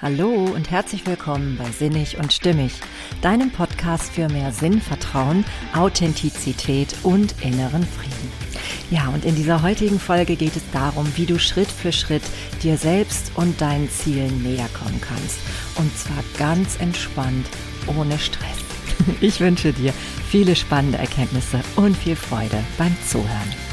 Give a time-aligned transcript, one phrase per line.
[0.00, 2.72] Hallo und herzlich willkommen bei Sinnig und Stimmig,
[3.20, 5.44] deinem Podcast für mehr Sinn, Vertrauen,
[5.74, 8.32] Authentizität und inneren Frieden.
[8.92, 12.22] Ja, und in dieser heutigen Folge geht es darum, wie du Schritt für Schritt
[12.62, 15.40] dir selbst und deinen Zielen näher kommen kannst.
[15.74, 17.48] Und zwar ganz entspannt,
[17.88, 18.46] ohne Stress.
[19.20, 19.92] Ich wünsche dir
[20.28, 23.67] viele spannende Erkenntnisse und viel Freude beim Zuhören.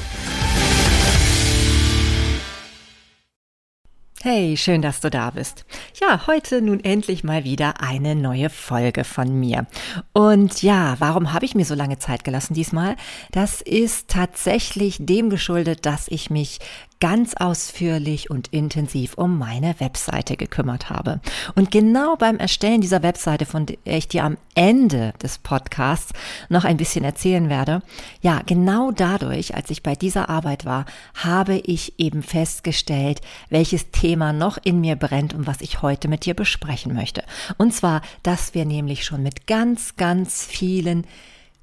[4.27, 5.65] Hey, schön, dass du da bist.
[6.02, 9.67] Ja, heute nun endlich mal wieder eine neue Folge von mir.
[10.13, 12.95] Und ja, warum habe ich mir so lange Zeit gelassen diesmal?
[13.33, 16.57] Das ist tatsächlich dem geschuldet, dass ich mich
[16.99, 21.20] ganz ausführlich und intensiv um meine Webseite gekümmert habe.
[21.55, 26.13] Und genau beim Erstellen dieser Webseite, von der ich dir am Ende des Podcasts
[26.50, 27.81] noch ein bisschen erzählen werde,
[28.22, 34.34] ja, genau dadurch, als ich bei dieser Arbeit war, habe ich eben festgestellt, welches Thema
[34.34, 37.23] noch in mir brennt und was ich heute mit dir besprechen möchte.
[37.58, 41.06] Und zwar, dass wir nämlich schon mit ganz, ganz vielen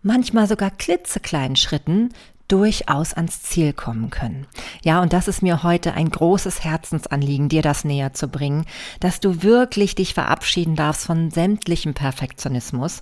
[0.03, 2.11] manchmal sogar klitzekleinen Schritten
[2.53, 4.47] durchaus ans Ziel kommen können.
[4.85, 8.67] Ja, und das ist mir heute ein großes Herzensanliegen, dir das näher zu bringen,
[9.01, 13.01] dass du wirklich dich verabschieden darfst von sämtlichem Perfektionismus.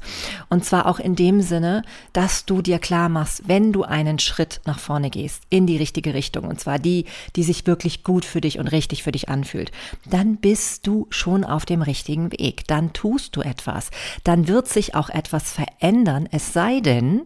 [0.51, 4.61] Und zwar auch in dem Sinne, dass du dir klar machst, wenn du einen Schritt
[4.67, 8.41] nach vorne gehst, in die richtige Richtung, und zwar die, die sich wirklich gut für
[8.41, 9.73] dich und richtig für dich anfühlt,
[10.09, 12.69] dann bist du schon auf dem richtigen Weg.
[12.69, 13.91] Dann tust du etwas.
[14.23, 17.23] Dann wird sich auch etwas verändern, es sei denn,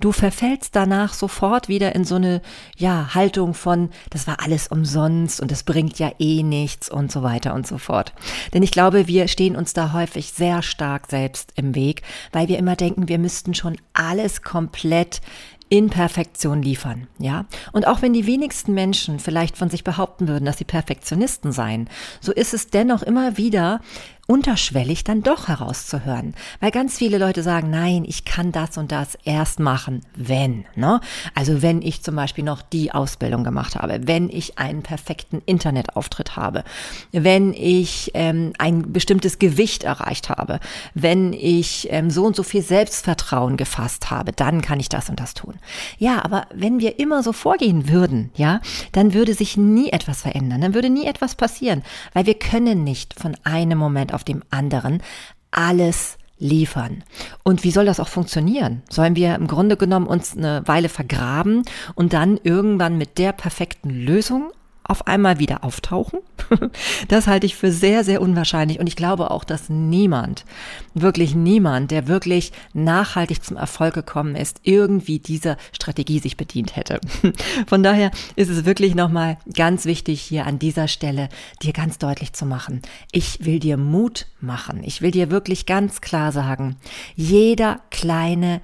[0.00, 2.42] du verfällst danach sofort wieder in so eine
[2.76, 7.22] ja, Haltung von, das war alles umsonst und das bringt ja eh nichts und so
[7.22, 8.12] weiter und so fort.
[8.52, 12.58] Denn ich glaube, wir stehen uns da häufig sehr stark selbst im Weg, weil wir
[12.58, 15.20] immer denken, wir müssten schon alles komplett
[15.68, 17.46] in Perfektion liefern, ja?
[17.72, 21.88] Und auch wenn die wenigsten Menschen vielleicht von sich behaupten würden, dass sie Perfektionisten seien,
[22.20, 23.80] so ist es dennoch immer wieder
[24.26, 26.34] unterschwellig dann doch herauszuhören.
[26.60, 30.64] Weil ganz viele Leute sagen, nein, ich kann das und das erst machen, wenn.
[30.76, 31.00] Ne?
[31.34, 36.36] Also wenn ich zum Beispiel noch die Ausbildung gemacht habe, wenn ich einen perfekten Internetauftritt
[36.36, 36.64] habe,
[37.12, 40.60] wenn ich ähm, ein bestimmtes Gewicht erreicht habe,
[40.94, 45.20] wenn ich ähm, so und so viel Selbstvertrauen gefasst habe, dann kann ich das und
[45.20, 45.54] das tun.
[45.98, 48.60] Ja, aber wenn wir immer so vorgehen würden, ja,
[48.92, 51.82] dann würde sich nie etwas verändern, dann würde nie etwas passieren,
[52.14, 55.02] weil wir können nicht von einem Moment auf dem anderen
[55.50, 57.04] alles liefern.
[57.42, 58.82] Und wie soll das auch funktionieren?
[58.90, 61.62] Sollen wir im Grunde genommen uns eine Weile vergraben
[61.94, 64.52] und dann irgendwann mit der perfekten Lösung
[64.84, 66.20] auf einmal wieder auftauchen?
[67.08, 68.78] Das halte ich für sehr, sehr unwahrscheinlich.
[68.78, 70.44] Und ich glaube auch, dass niemand,
[70.92, 77.00] wirklich niemand, der wirklich nachhaltig zum Erfolg gekommen ist, irgendwie dieser Strategie sich bedient hätte.
[77.66, 81.28] Von daher ist es wirklich nochmal ganz wichtig, hier an dieser Stelle
[81.62, 82.82] dir ganz deutlich zu machen.
[83.12, 84.82] Ich will dir Mut machen.
[84.84, 86.76] Ich will dir wirklich ganz klar sagen,
[87.16, 88.60] jeder kleine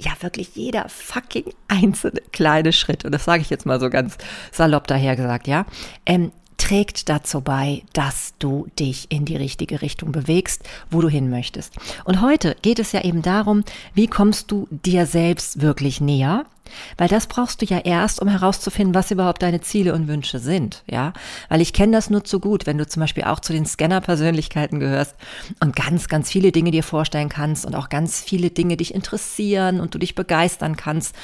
[0.00, 4.16] ja wirklich jeder fucking einzelne kleine Schritt, und das sage ich jetzt mal so ganz
[4.52, 5.66] salopp daher gesagt, ja,
[6.06, 11.30] ähm, trägt dazu bei, dass du dich in die richtige Richtung bewegst, wo du hin
[11.30, 11.74] möchtest.
[12.04, 16.44] Und heute geht es ja eben darum, wie kommst du dir selbst wirklich näher?
[16.96, 20.82] Weil das brauchst du ja erst, um herauszufinden, was überhaupt deine Ziele und Wünsche sind,
[20.86, 21.12] ja.
[21.48, 24.80] Weil ich kenne das nur zu gut, wenn du zum Beispiel auch zu den Scanner-Persönlichkeiten
[24.80, 25.14] gehörst
[25.60, 29.80] und ganz, ganz viele Dinge dir vorstellen kannst und auch ganz viele Dinge dich interessieren
[29.80, 31.14] und du dich begeistern kannst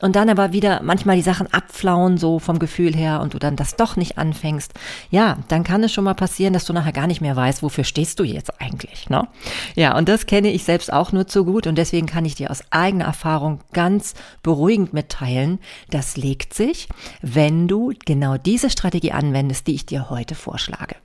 [0.00, 3.56] und dann aber wieder manchmal die Sachen abflauen, so vom Gefühl her und du dann
[3.56, 4.72] das doch nicht anfängst,
[5.10, 7.84] ja, dann kann es schon mal passieren, dass du nachher gar nicht mehr weißt, wofür
[7.84, 9.28] stehst du jetzt eigentlich, ne?
[9.74, 12.50] Ja, und das kenne ich selbst auch nur zu gut und deswegen kann ich dir
[12.50, 15.58] aus eigener Erfahrung ganz beruhigend mitteilen,
[15.90, 16.88] das legt sich,
[17.20, 20.96] wenn du genau diese Strategie anwendest, die ich dir heute vorschlage.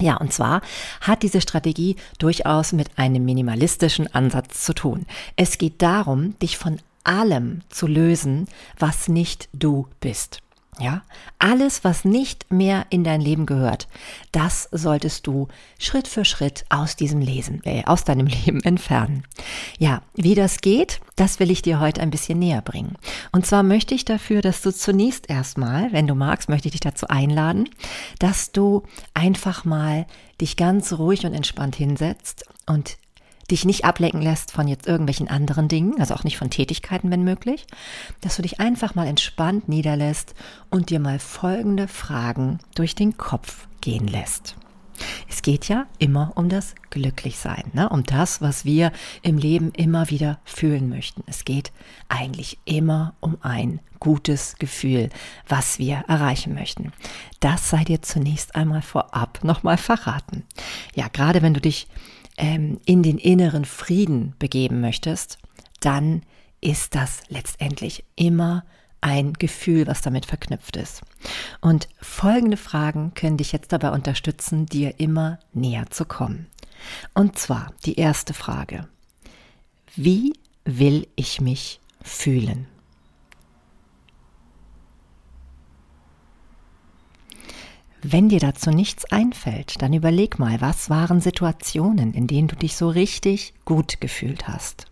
[0.00, 0.62] Ja, und zwar
[1.00, 5.06] hat diese Strategie durchaus mit einem minimalistischen Ansatz zu tun.
[5.36, 8.46] Es geht darum, dich von allem zu lösen,
[8.78, 10.40] was nicht du bist.
[10.80, 11.02] Ja,
[11.40, 13.88] alles, was nicht mehr in dein Leben gehört,
[14.30, 15.48] das solltest du
[15.78, 19.24] Schritt für Schritt aus diesem Lesen, äh, aus deinem Leben entfernen.
[19.78, 22.96] Ja, wie das geht, das will ich dir heute ein bisschen näher bringen.
[23.32, 26.80] Und zwar möchte ich dafür, dass du zunächst erstmal, wenn du magst, möchte ich dich
[26.80, 27.68] dazu einladen,
[28.20, 28.84] dass du
[29.14, 30.06] einfach mal
[30.40, 32.98] dich ganz ruhig und entspannt hinsetzt und
[33.50, 37.24] dich nicht ablenken lässt von jetzt irgendwelchen anderen Dingen, also auch nicht von Tätigkeiten, wenn
[37.24, 37.66] möglich,
[38.20, 40.34] dass du dich einfach mal entspannt niederlässt
[40.70, 44.56] und dir mal folgende Fragen durch den Kopf gehen lässt.
[45.28, 47.88] es geht ja immer um das Glücklichsein, ne?
[47.88, 48.92] um das, was wir
[49.22, 51.22] im Leben immer wieder fühlen möchten.
[51.26, 51.72] Es geht
[52.08, 55.10] eigentlich immer um ein gutes Gefühl,
[55.48, 56.92] was wir erreichen möchten.
[57.40, 60.44] Das sei dir zunächst einmal vorab nochmal verraten.
[60.94, 61.88] Ja, gerade wenn du dich
[62.38, 65.38] ähm, in den inneren Frieden begeben möchtest,
[65.80, 66.22] dann
[66.60, 68.64] ist das letztendlich immer
[69.00, 71.02] ein Gefühl, was damit verknüpft ist.
[71.60, 76.46] Und folgende Fragen können dich jetzt dabei unterstützen, dir immer näher zu kommen.
[77.14, 78.88] Und zwar die erste Frage.
[79.94, 80.32] Wie
[80.64, 82.66] will ich mich fühlen?
[88.02, 92.76] Wenn dir dazu nichts einfällt, dann überleg mal, was waren Situationen, in denen du dich
[92.76, 94.86] so richtig gut gefühlt hast.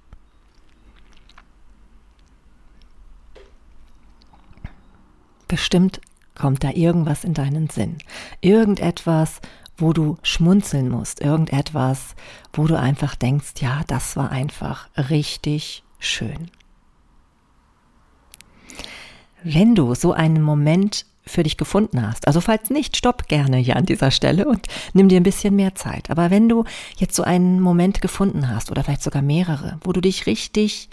[5.47, 6.01] Bestimmt
[6.35, 7.99] kommt da irgendwas in deinen Sinn.
[8.41, 9.41] Irgendetwas,
[9.77, 11.21] wo du schmunzeln musst.
[11.21, 12.17] Irgendetwas,
[12.53, 16.51] wo du einfach denkst, ja, das war einfach richtig schön.
[19.45, 22.27] Wenn du so einen Moment für dich gefunden hast.
[22.27, 25.75] Also falls nicht, stopp gerne hier an dieser Stelle und nimm dir ein bisschen mehr
[25.75, 26.11] Zeit.
[26.11, 26.65] Aber wenn du
[26.97, 30.89] jetzt so einen Moment gefunden hast oder vielleicht sogar mehrere, wo du dich richtig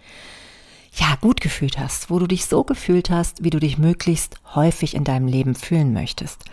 [0.96, 4.96] ja, gut gefühlt hast, wo du dich so gefühlt hast, wie du dich möglichst häufig
[4.96, 6.44] in deinem Leben fühlen möchtest,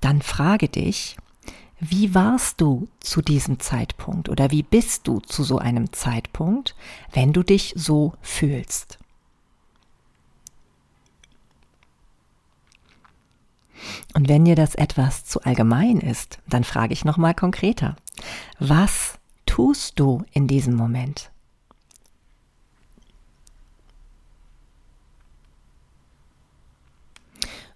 [0.00, 1.16] dann frage dich,
[1.80, 6.74] wie warst du zu diesem Zeitpunkt oder wie bist du zu so einem Zeitpunkt,
[7.12, 8.97] wenn du dich so fühlst?
[14.14, 17.96] Und wenn dir das etwas zu allgemein ist, dann frage ich nochmal konkreter.
[18.58, 21.30] Was tust du in diesem Moment?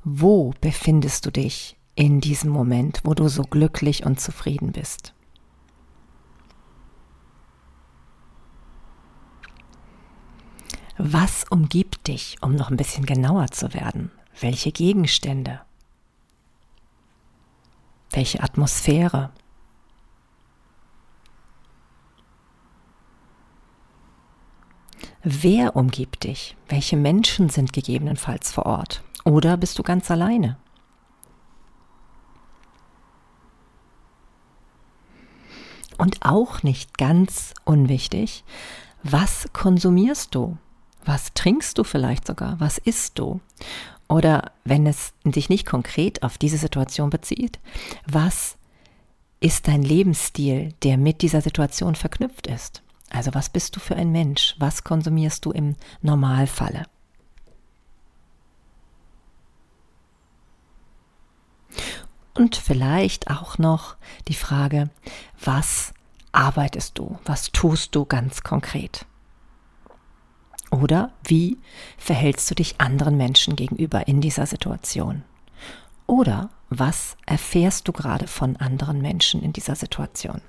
[0.05, 5.15] Wo befindest du dich in diesem Moment, wo du so glücklich und zufrieden bist?
[10.99, 14.11] Was umgibt dich, um noch ein bisschen genauer zu werden?
[14.41, 15.61] Welche Gegenstände?
[18.13, 19.31] Welche Atmosphäre?
[25.23, 26.57] Wer umgibt dich?
[26.69, 29.03] Welche Menschen sind gegebenenfalls vor Ort?
[29.25, 30.59] Oder bist du ganz alleine?
[35.97, 38.45] Und auch nicht ganz unwichtig,
[39.05, 40.59] was konsumierst du?
[41.05, 42.59] Was trinkst du vielleicht sogar?
[42.59, 43.41] Was isst du?
[44.13, 47.59] Oder wenn es sich nicht konkret auf diese Situation bezieht,
[48.07, 48.59] was
[49.41, 52.83] ist dein Lebensstil, der mit dieser Situation verknüpft ist?
[53.09, 54.55] Also was bist du für ein Mensch?
[54.59, 56.85] Was konsumierst du im Normalfalle?
[62.35, 63.97] Und vielleicht auch noch
[64.29, 64.91] die Frage,
[65.43, 65.95] was
[66.33, 67.19] arbeitest du?
[67.25, 69.07] Was tust du ganz konkret?
[70.73, 71.59] Oder wie
[71.99, 75.23] verhältst du dich anderen Menschen gegenüber in dieser Situation?
[76.07, 80.41] Oder was erfährst du gerade von anderen Menschen in dieser Situation?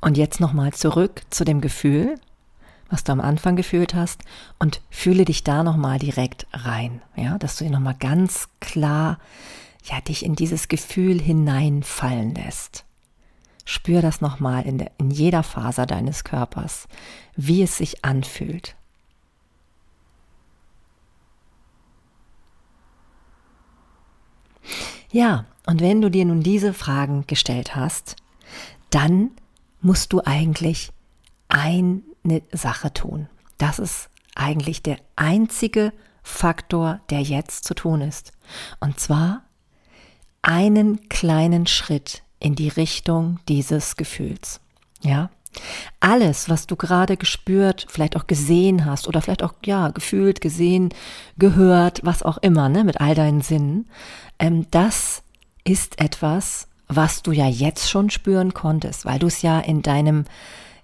[0.00, 2.18] Und jetzt nochmal zurück zu dem Gefühl,
[2.88, 4.22] was du am Anfang gefühlt hast
[4.58, 9.18] und fühle dich da nochmal direkt rein, ja, dass du dir nochmal ganz klar,
[9.84, 12.86] ja, dich in dieses Gefühl hineinfallen lässt.
[13.66, 16.86] Spür das nochmal in, in jeder Faser deines Körpers,
[17.34, 18.76] wie es sich anfühlt.
[25.10, 28.14] Ja, und wenn du dir nun diese Fragen gestellt hast,
[28.90, 29.32] dann
[29.80, 30.92] musst du eigentlich
[31.48, 32.02] eine
[32.52, 33.28] Sache tun.
[33.58, 35.92] Das ist eigentlich der einzige
[36.22, 38.32] Faktor, der jetzt zu tun ist.
[38.78, 39.42] Und zwar
[40.42, 44.60] einen kleinen Schritt in die Richtung dieses Gefühls.
[45.02, 45.30] Ja?
[46.00, 50.90] Alles, was du gerade gespürt, vielleicht auch gesehen hast oder vielleicht auch, ja, gefühlt, gesehen,
[51.38, 53.88] gehört, was auch immer, ne, mit all deinen Sinnen,
[54.38, 55.22] ähm, das
[55.64, 60.24] ist etwas, was du ja jetzt schon spüren konntest, weil du es ja in deinem,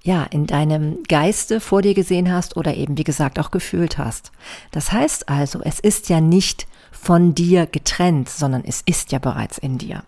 [0.02, 4.32] ja, in deinem Geiste vor dir gesehen hast oder eben, wie gesagt, auch gefühlt hast.
[4.72, 9.58] Das heißt also, es ist ja nicht von dir getrennt, sondern es ist ja bereits
[9.58, 10.02] in dir.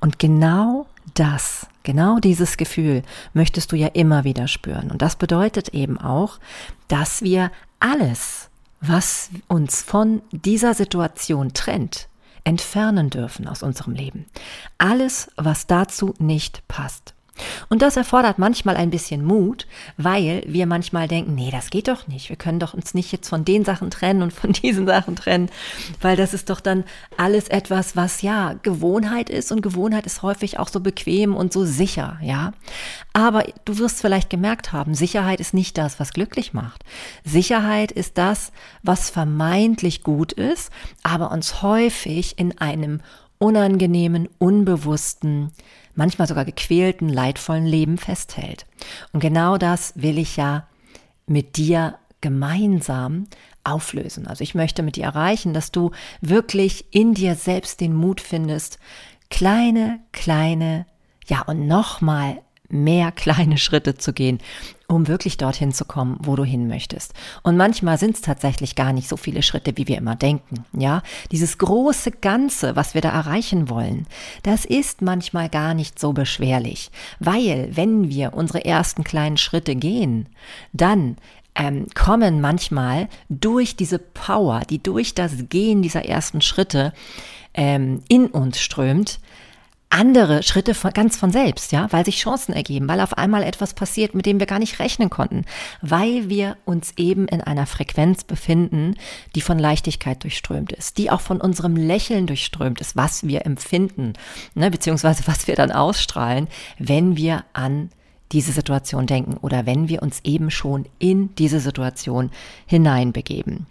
[0.00, 3.02] Und genau das, genau dieses Gefühl
[3.32, 4.90] möchtest du ja immer wieder spüren.
[4.90, 6.38] Und das bedeutet eben auch,
[6.88, 12.08] dass wir alles, was uns von dieser Situation trennt,
[12.44, 14.26] entfernen dürfen aus unserem Leben.
[14.78, 17.14] Alles, was dazu nicht passt.
[17.68, 19.66] Und das erfordert manchmal ein bisschen Mut,
[19.96, 22.28] weil wir manchmal denken, nee, das geht doch nicht.
[22.28, 25.50] Wir können doch uns nicht jetzt von den Sachen trennen und von diesen Sachen trennen,
[26.00, 26.84] weil das ist doch dann
[27.16, 31.64] alles etwas, was ja Gewohnheit ist und Gewohnheit ist häufig auch so bequem und so
[31.64, 32.52] sicher, ja.
[33.12, 36.84] Aber du wirst vielleicht gemerkt haben, Sicherheit ist nicht das, was glücklich macht.
[37.24, 40.70] Sicherheit ist das, was vermeintlich gut ist,
[41.02, 43.00] aber uns häufig in einem
[43.38, 45.50] unangenehmen, unbewussten,
[45.94, 48.66] manchmal sogar gequälten, leidvollen Leben festhält.
[49.12, 50.66] Und genau das will ich ja
[51.26, 53.26] mit dir gemeinsam
[53.64, 54.26] auflösen.
[54.26, 58.78] Also ich möchte mit dir erreichen, dass du wirklich in dir selbst den Mut findest,
[59.30, 60.86] kleine, kleine,
[61.26, 64.38] ja und nochmal mehr kleine Schritte zu gehen,
[64.90, 67.14] um wirklich dorthin zu kommen, wo du hin möchtest.
[67.42, 70.64] Und manchmal sind es tatsächlich gar nicht so viele Schritte, wie wir immer denken.
[70.72, 74.06] Ja, dieses große Ganze, was wir da erreichen wollen,
[74.42, 80.26] das ist manchmal gar nicht so beschwerlich, weil wenn wir unsere ersten kleinen Schritte gehen,
[80.72, 81.16] dann
[81.54, 86.92] ähm, kommen manchmal durch diese Power, die durch das Gehen dieser ersten Schritte
[87.54, 89.20] ähm, in uns strömt,
[89.90, 93.74] andere Schritte von, ganz von selbst, ja, weil sich Chancen ergeben, weil auf einmal etwas
[93.74, 95.44] passiert, mit dem wir gar nicht rechnen konnten,
[95.82, 98.94] weil wir uns eben in einer Frequenz befinden,
[99.34, 104.14] die von Leichtigkeit durchströmt ist, die auch von unserem Lächeln durchströmt ist, was wir empfinden,
[104.54, 106.46] ne, beziehungsweise was wir dann ausstrahlen,
[106.78, 107.90] wenn wir an
[108.32, 112.30] diese Situation denken oder wenn wir uns eben schon in diese Situation
[112.66, 113.66] hineinbegeben.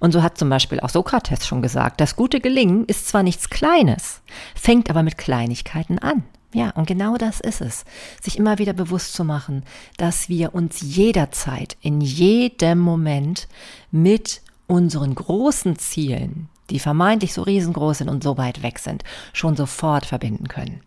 [0.00, 3.48] Und so hat zum Beispiel auch Sokrates schon gesagt, das gute Gelingen ist zwar nichts
[3.48, 4.20] Kleines,
[4.54, 6.24] fängt aber mit Kleinigkeiten an.
[6.54, 7.84] Ja, und genau das ist es.
[8.20, 9.64] Sich immer wieder bewusst zu machen,
[9.96, 13.48] dass wir uns jederzeit, in jedem Moment
[13.90, 19.02] mit unseren großen Zielen, die vermeintlich so riesengroß sind und so weit weg sind,
[19.32, 20.82] schon sofort verbinden können.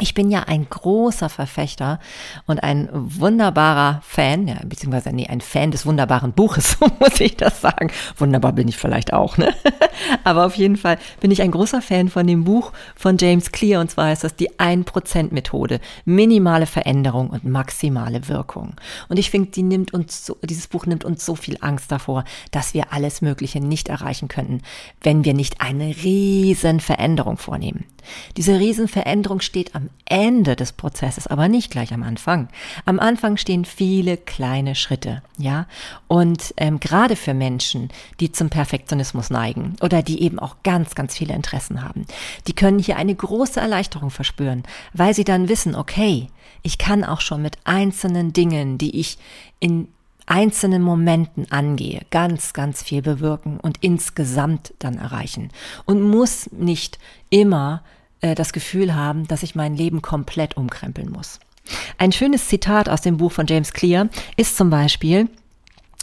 [0.00, 2.00] Ich bin ja ein großer Verfechter
[2.46, 7.36] und ein wunderbarer Fan, ja, beziehungsweise nee, ein Fan des wunderbaren Buches, so muss ich
[7.36, 7.90] das sagen.
[8.16, 9.54] Wunderbar bin ich vielleicht auch, ne?
[10.24, 13.80] Aber auf jeden Fall bin ich ein großer Fan von dem Buch von James Clear
[13.80, 15.80] und zwar heißt das die 1%-Methode.
[16.06, 18.74] Minimale Veränderung und maximale Wirkung.
[19.08, 22.24] Und ich finde, die nimmt uns so, dieses Buch nimmt uns so viel Angst davor,
[22.50, 24.62] dass wir alles Mögliche nicht erreichen könnten,
[25.02, 27.84] wenn wir nicht eine riesen Veränderung vornehmen.
[28.36, 32.48] Diese Riesenveränderung steht am Ende des Prozesses, aber nicht gleich am Anfang.
[32.84, 35.66] Am Anfang stehen viele kleine Schritte, ja.
[36.08, 41.16] Und ähm, gerade für Menschen, die zum Perfektionismus neigen oder die eben auch ganz, ganz
[41.16, 42.06] viele Interessen haben,
[42.48, 46.26] die können hier eine große Erleichterung verspüren, weil sie dann wissen, okay,
[46.62, 49.16] ich kann auch schon mit einzelnen Dingen, die ich
[49.60, 49.88] in
[50.26, 55.50] einzelnen Momenten angehe, ganz, ganz viel bewirken und insgesamt dann erreichen.
[55.86, 56.98] Und muss nicht
[57.30, 57.82] immer
[58.20, 61.40] äh, das Gefühl haben, dass ich mein Leben komplett umkrempeln muss.
[61.98, 65.28] Ein schönes Zitat aus dem Buch von James Clear ist zum Beispiel,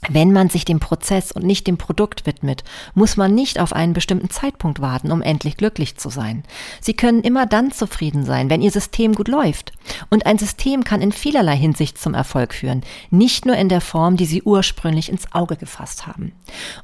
[0.10, 2.63] wenn man sich dem Prozess und nicht dem Produkt widmet,
[2.94, 6.44] muss man nicht auf einen bestimmten Zeitpunkt warten, um endlich glücklich zu sein.
[6.80, 9.74] Sie können immer dann zufrieden sein, wenn Ihr System gut läuft.
[10.10, 14.18] Und ein System kann in vielerlei Hinsicht zum Erfolg führen, nicht nur in der Form,
[14.18, 16.32] die Sie ursprünglich ins Auge gefasst haben.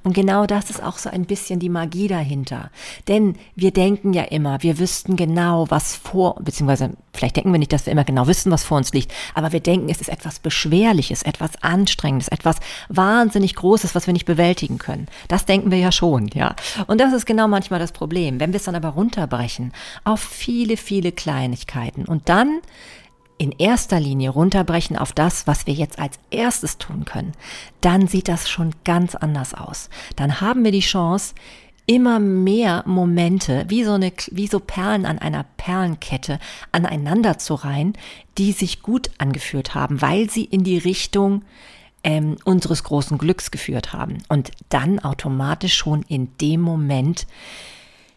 [0.03, 2.71] Und genau das ist auch so ein bisschen die Magie dahinter.
[3.07, 7.71] Denn wir denken ja immer, wir wüssten genau, was vor, beziehungsweise vielleicht denken wir nicht,
[7.73, 10.39] dass wir immer genau wissen, was vor uns liegt, aber wir denken, es ist etwas
[10.39, 12.57] Beschwerliches, etwas Anstrengendes, etwas
[12.89, 15.07] wahnsinnig Großes, was wir nicht bewältigen können.
[15.27, 16.55] Das denken wir ja schon, ja.
[16.87, 18.39] Und das ist genau manchmal das Problem.
[18.39, 22.61] Wenn wir es dann aber runterbrechen auf viele, viele Kleinigkeiten und dann
[23.37, 27.33] in erster Linie runterbrechen auf das, was wir jetzt als erstes tun können,
[27.81, 29.89] dann sieht das schon ganz anders aus.
[30.15, 31.33] Dann haben wir die Chance,
[31.85, 36.39] immer mehr Momente, wie so eine, wie so Perlen an einer Perlenkette
[36.71, 37.93] aneinander zu reihen,
[38.37, 41.43] die sich gut angefühlt haben, weil sie in die Richtung
[42.03, 47.27] ähm, unseres großen Glücks geführt haben und dann automatisch schon in dem Moment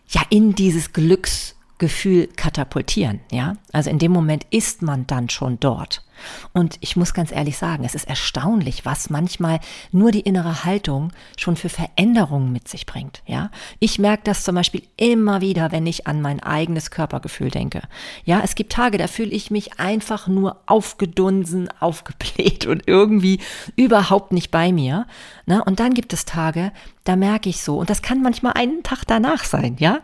[0.08, 3.56] ja in dieses Glücksgefühl katapultieren, ja?
[3.72, 6.05] Also in dem Moment ist man dann schon dort.
[6.52, 9.60] Und ich muss ganz ehrlich sagen, es ist erstaunlich, was manchmal
[9.92, 13.22] nur die innere Haltung schon für Veränderungen mit sich bringt.
[13.26, 17.82] Ja, ich merke das zum Beispiel immer wieder, wenn ich an mein eigenes Körpergefühl denke.
[18.24, 23.40] Ja, es gibt Tage, da fühle ich mich einfach nur aufgedunsen, aufgebläht und irgendwie
[23.76, 25.06] überhaupt nicht bei mir.
[25.46, 25.62] Ne?
[25.64, 26.72] Und dann gibt es Tage,
[27.04, 30.00] da merke ich so, und das kann manchmal einen Tag danach sein, ja.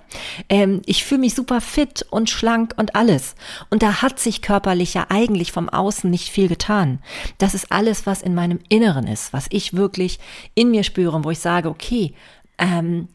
[0.48, 3.34] Ähm, ich fühle mich super fit und schlank und alles.
[3.70, 6.98] Und da hat sich körperlich ja eigentlich vom Außen Außen nicht viel getan.
[7.38, 10.18] Das ist alles, was in meinem Inneren ist, was ich wirklich
[10.54, 12.14] in mir spüre wo ich sage, okay,
[12.58, 13.08] ähm,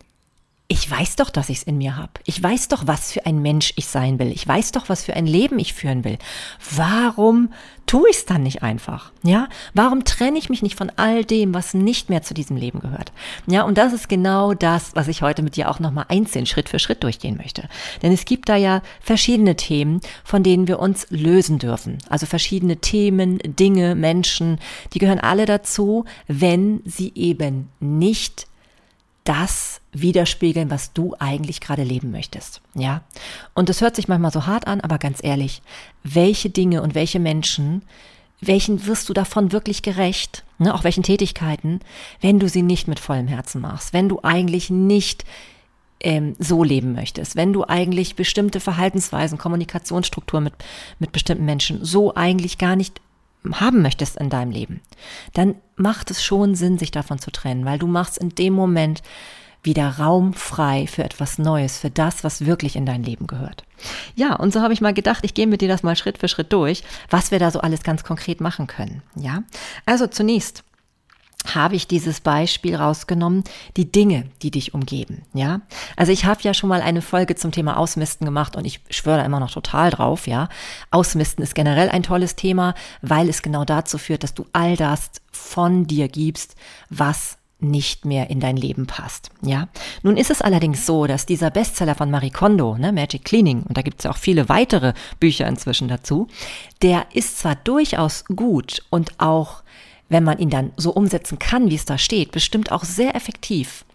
[0.69, 2.11] ich weiß doch, dass ich es in mir habe.
[2.25, 4.31] Ich weiß doch, was für ein Mensch ich sein will.
[4.31, 6.17] Ich weiß doch, was für ein Leben ich führen will.
[6.75, 7.53] Warum
[7.85, 9.13] tue ich es dann nicht einfach?
[9.23, 12.81] Ja, warum trenne ich mich nicht von all dem, was nicht mehr zu diesem Leben
[12.81, 13.13] gehört?
[13.45, 16.67] Ja, und das ist genau das, was ich heute mit dir auch nochmal einzeln Schritt
[16.67, 17.69] für Schritt durchgehen möchte.
[18.01, 21.99] Denn es gibt da ja verschiedene Themen, von denen wir uns lösen dürfen.
[22.09, 24.59] Also verschiedene Themen, Dinge, Menschen,
[24.93, 28.47] die gehören alle dazu, wenn sie eben nicht
[29.27, 32.61] das widerspiegeln, was du eigentlich gerade leben möchtest.
[32.75, 33.01] Ja.
[33.53, 35.61] Und das hört sich manchmal so hart an, aber ganz ehrlich,
[36.03, 37.81] welche Dinge und welche Menschen,
[38.39, 41.81] welchen wirst du davon wirklich gerecht, ne, auch welchen Tätigkeiten,
[42.21, 45.25] wenn du sie nicht mit vollem Herzen machst, wenn du eigentlich nicht
[45.99, 50.53] ähm, so leben möchtest, wenn du eigentlich bestimmte Verhaltensweisen, Kommunikationsstrukturen mit,
[50.99, 53.01] mit bestimmten Menschen so eigentlich gar nicht
[53.51, 54.81] haben möchtest in deinem Leben,
[55.33, 59.01] dann macht es schon Sinn, sich davon zu trennen, weil du machst in dem Moment
[59.63, 63.63] wieder Raum frei für etwas Neues, für das, was wirklich in dein Leben gehört.
[64.15, 66.27] Ja, und so habe ich mal gedacht, ich gehe mit dir das mal Schritt für
[66.27, 69.01] Schritt durch, was wir da so alles ganz konkret machen können.
[69.15, 69.43] Ja,
[69.85, 70.63] also zunächst
[71.55, 73.43] habe ich dieses Beispiel rausgenommen,
[73.75, 75.61] die Dinge, die dich umgeben, ja?
[75.95, 79.17] Also ich habe ja schon mal eine Folge zum Thema Ausmisten gemacht und ich schwöre
[79.17, 80.49] da immer noch total drauf, ja?
[80.91, 85.11] Ausmisten ist generell ein tolles Thema, weil es genau dazu führt, dass du all das
[85.31, 86.55] von dir gibst,
[86.89, 89.31] was nicht mehr in dein Leben passt.
[89.41, 89.67] Ja,
[90.03, 93.77] nun ist es allerdings so, dass dieser Bestseller von Marie Kondo, ne, Magic Cleaning, und
[93.77, 96.27] da gibt es ja auch viele weitere Bücher inzwischen dazu,
[96.81, 99.63] der ist zwar durchaus gut und auch
[100.09, 103.85] wenn man ihn dann so umsetzen kann, wie es da steht, bestimmt auch sehr effektiv.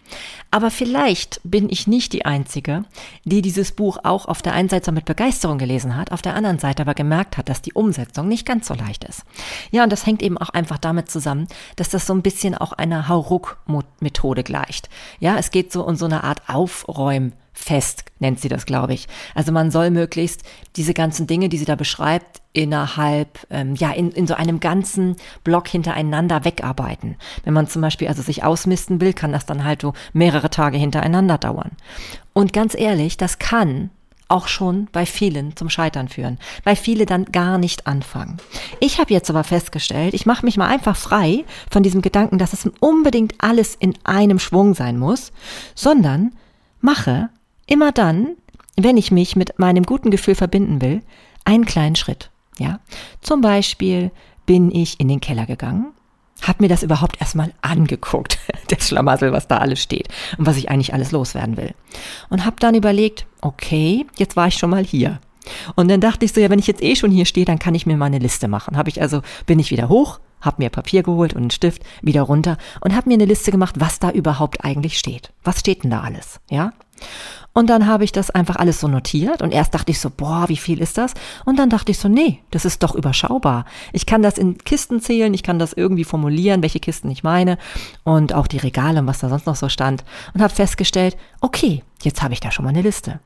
[0.51, 2.85] Aber vielleicht bin ich nicht die Einzige,
[3.23, 6.59] die dieses Buch auch auf der einen Seite mit Begeisterung gelesen hat, auf der anderen
[6.59, 9.23] Seite aber gemerkt hat, dass die Umsetzung nicht ganz so leicht ist.
[9.71, 12.73] Ja, und das hängt eben auch einfach damit zusammen, dass das so ein bisschen auch
[12.73, 14.89] einer Hauruck-Methode gleicht.
[15.19, 19.07] Ja, es geht so um so eine Art Aufräumen fest, nennt sie das, glaube ich.
[19.35, 20.43] Also man soll möglichst
[20.75, 25.15] diese ganzen Dinge, die sie da beschreibt, innerhalb, ähm, ja, in, in so einem ganzen
[25.43, 27.15] Block hintereinander wegarbeiten.
[27.43, 30.77] Wenn man zum Beispiel also sich ausmisten will, kann das dann halt so mehrere Tage
[30.77, 31.71] hintereinander dauern.
[32.33, 33.89] Und ganz ehrlich, das kann
[34.29, 38.37] auch schon bei vielen zum Scheitern führen, weil viele dann gar nicht anfangen.
[38.79, 42.53] Ich habe jetzt aber festgestellt, ich mache mich mal einfach frei von diesem Gedanken, dass
[42.53, 45.31] es unbedingt alles in einem Schwung sein muss,
[45.75, 46.33] sondern
[46.81, 47.29] mache
[47.73, 48.37] immer dann,
[48.77, 51.01] wenn ich mich mit meinem guten Gefühl verbinden will,
[51.43, 52.29] einen kleinen Schritt.
[52.59, 52.79] Ja,
[53.21, 54.11] zum Beispiel
[54.45, 55.91] bin ich in den Keller gegangen,
[56.43, 60.07] habe mir das überhaupt erstmal angeguckt, das Schlamassel, was da alles steht
[60.37, 61.73] und was ich eigentlich alles loswerden will.
[62.29, 65.19] Und habe dann überlegt, okay, jetzt war ich schon mal hier.
[65.75, 67.75] Und dann dachte ich so, ja, wenn ich jetzt eh schon hier stehe, dann kann
[67.75, 68.77] ich mir mal eine Liste machen.
[68.77, 72.21] Habe ich also, bin ich wieder hoch, habe mir Papier geholt und einen Stift, wieder
[72.21, 75.33] runter und habe mir eine Liste gemacht, was da überhaupt eigentlich steht.
[75.43, 76.39] Was steht denn da alles?
[76.49, 76.71] Ja?
[77.53, 80.45] Und dann habe ich das einfach alles so notiert und erst dachte ich so, boah,
[80.47, 81.13] wie viel ist das?
[81.45, 83.65] Und dann dachte ich so, nee, das ist doch überschaubar.
[83.91, 87.59] Ich kann das in Kisten zählen, ich kann das irgendwie formulieren, welche Kisten ich meine
[88.03, 91.83] und auch die Regale und was da sonst noch so stand und habe festgestellt, okay,
[92.01, 93.19] jetzt habe ich da schon mal eine Liste.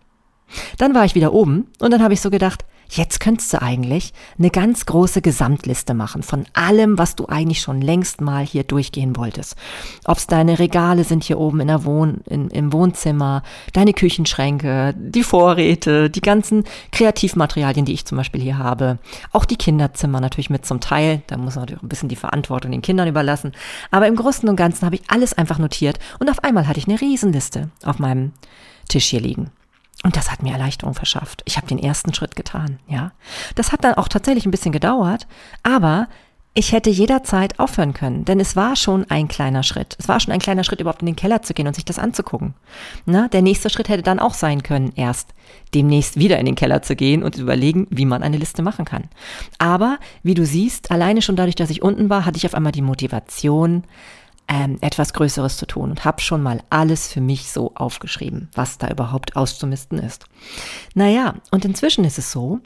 [0.78, 4.14] Dann war ich wieder oben und dann habe ich so gedacht, Jetzt könntest du eigentlich
[4.38, 9.16] eine ganz große Gesamtliste machen von allem, was du eigentlich schon längst mal hier durchgehen
[9.16, 9.56] wolltest.
[10.06, 14.94] Ob es deine Regale sind hier oben in der Wohn in, im Wohnzimmer, deine Küchenschränke,
[14.98, 19.00] die Vorräte, die ganzen Kreativmaterialien, die ich zum Beispiel hier habe.
[19.32, 21.22] Auch die Kinderzimmer natürlich mit zum Teil.
[21.28, 23.52] Da muss man natürlich ein bisschen die Verantwortung den Kindern überlassen.
[23.92, 26.88] Aber im Großen und Ganzen habe ich alles einfach notiert und auf einmal hatte ich
[26.88, 28.32] eine Riesenliste auf meinem
[28.88, 29.52] Tisch hier liegen.
[30.04, 31.42] Und das hat mir Erleichterung verschafft.
[31.46, 33.12] Ich habe den ersten Schritt getan, ja.
[33.56, 35.28] Das hat dann auch tatsächlich ein bisschen gedauert,
[35.64, 36.08] aber
[36.60, 39.96] ich hätte jederzeit aufhören können, denn es war schon ein kleiner Schritt.
[40.00, 42.00] Es war schon ein kleiner Schritt, überhaupt in den Keller zu gehen und sich das
[42.00, 42.56] anzugucken.
[43.06, 45.36] Na, der nächste Schritt hätte dann auch sein können, erst
[45.76, 48.86] demnächst wieder in den Keller zu gehen und zu überlegen, wie man eine Liste machen
[48.86, 49.04] kann.
[49.60, 52.72] Aber, wie du siehst, alleine schon dadurch, dass ich unten war, hatte ich auf einmal
[52.72, 53.84] die Motivation,
[54.48, 58.78] ähm, etwas Größeres zu tun und habe schon mal alles für mich so aufgeschrieben, was
[58.78, 60.26] da überhaupt auszumisten ist.
[60.96, 62.60] Naja, und inzwischen ist es so,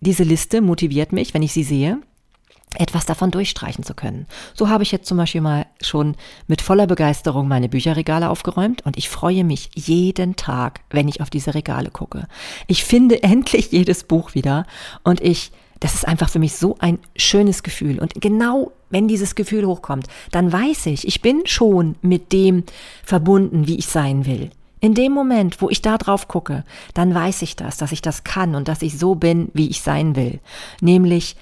[0.00, 2.00] diese Liste motiviert mich, wenn ich sie sehe,
[2.78, 4.26] etwas davon durchstreichen zu können.
[4.54, 8.96] So habe ich jetzt zum Beispiel mal schon mit voller Begeisterung meine Bücherregale aufgeräumt und
[8.96, 12.28] ich freue mich jeden Tag, wenn ich auf diese Regale gucke.
[12.66, 14.66] Ich finde endlich jedes Buch wieder
[15.04, 17.98] und ich das ist einfach für mich so ein schönes Gefühl.
[17.98, 22.64] Und genau wenn dieses Gefühl hochkommt, dann weiß ich, ich bin schon mit dem
[23.04, 24.50] verbunden, wie ich sein will.
[24.80, 28.24] In dem Moment, wo ich da drauf gucke, dann weiß ich das, dass ich das
[28.24, 30.38] kann und dass ich so bin, wie ich sein will.
[30.80, 31.36] Nämlich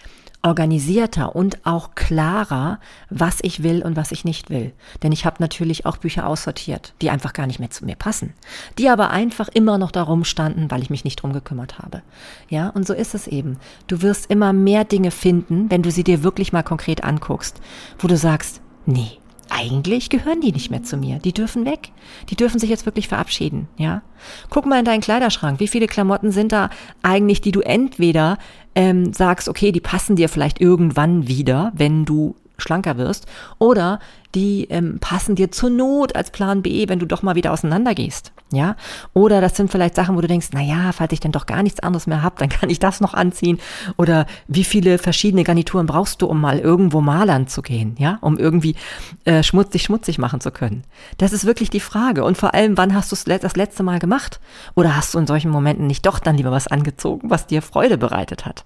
[0.44, 2.78] organisierter und auch klarer,
[3.08, 4.72] was ich will und was ich nicht will.
[5.02, 8.34] Denn ich habe natürlich auch Bücher aussortiert, die einfach gar nicht mehr zu mir passen,
[8.78, 12.02] die aber einfach immer noch darum standen, weil ich mich nicht drum gekümmert habe.
[12.48, 13.58] Ja, und so ist es eben.
[13.86, 17.60] Du wirst immer mehr Dinge finden, wenn du sie dir wirklich mal konkret anguckst,
[17.98, 19.18] wo du sagst, nee,
[19.50, 21.18] eigentlich gehören die nicht mehr zu mir.
[21.18, 21.90] Die dürfen weg.
[22.30, 24.02] Die dürfen sich jetzt wirklich verabschieden, ja.
[24.50, 25.60] Guck mal in deinen Kleiderschrank.
[25.60, 26.70] Wie viele Klamotten sind da
[27.02, 28.38] eigentlich, die du entweder
[28.74, 33.26] ähm, sagst, okay, die passen dir vielleicht irgendwann wieder, wenn du schlanker wirst,
[33.58, 33.98] oder
[34.34, 38.32] die ähm, passen dir zur Not als Plan B, wenn du doch mal wieder auseinandergehst.
[38.52, 38.76] Ja,
[39.14, 41.62] oder das sind vielleicht Sachen, wo du denkst, na ja, falls ich dann doch gar
[41.62, 43.58] nichts anderes mehr habe, dann kann ich das noch anziehen.
[43.96, 48.38] Oder wie viele verschiedene Garnituren brauchst du, um mal irgendwo malern zu gehen, ja, um
[48.38, 48.76] irgendwie
[49.24, 50.84] äh, schmutzig schmutzig machen zu können?
[51.18, 52.22] Das ist wirklich die Frage.
[52.22, 54.40] Und vor allem, wann hast du es das letzte Mal gemacht?
[54.74, 57.98] Oder hast du in solchen Momenten nicht doch dann lieber was angezogen, was dir Freude
[57.98, 58.64] bereitet hat?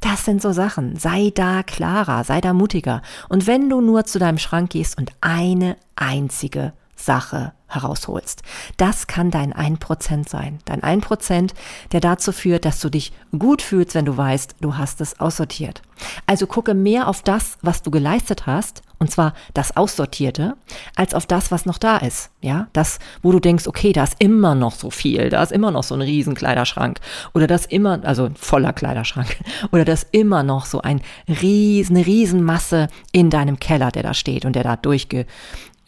[0.00, 0.96] Das sind so Sachen.
[0.96, 3.02] Sei da klarer, sei da mutiger.
[3.28, 8.42] Und wenn du nur zu deinem Schrank gehst und eine einzige Sache herausholst.
[8.76, 10.58] Das kann dein 1% sein.
[10.64, 11.52] Dein 1%,
[11.92, 15.82] der dazu führt, dass du dich gut fühlst, wenn du weißt, du hast es aussortiert.
[16.26, 20.56] Also gucke mehr auf das, was du geleistet hast, und zwar das Aussortierte,
[20.96, 22.30] als auf das, was noch da ist.
[22.40, 25.70] Ja, das, wo du denkst, okay, da ist immer noch so viel, da ist immer
[25.70, 26.98] noch so ein riesen Kleiderschrank
[27.32, 29.38] oder das immer, also voller Kleiderschrank
[29.70, 34.44] oder das immer noch so ein riesen, eine Riesenmasse in deinem Keller, der da steht
[34.44, 35.26] und der da durchge,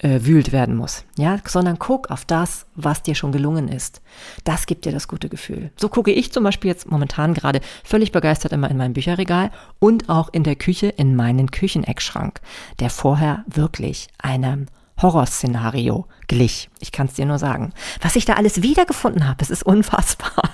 [0.02, 4.00] wühlt werden muss, ja, sondern guck auf das, was dir schon gelungen ist.
[4.44, 5.70] Das gibt dir das gute Gefühl.
[5.76, 10.08] So gucke ich zum Beispiel jetzt momentan gerade völlig begeistert immer in mein Bücherregal und
[10.08, 12.40] auch in der Küche in meinen Kücheneckschrank,
[12.78, 14.66] der vorher wirklich einem
[15.02, 16.70] Horrorszenario glich.
[16.78, 17.72] Ich kann es dir nur sagen.
[18.00, 20.32] Was ich da alles wiedergefunden habe, es ist unfassbar.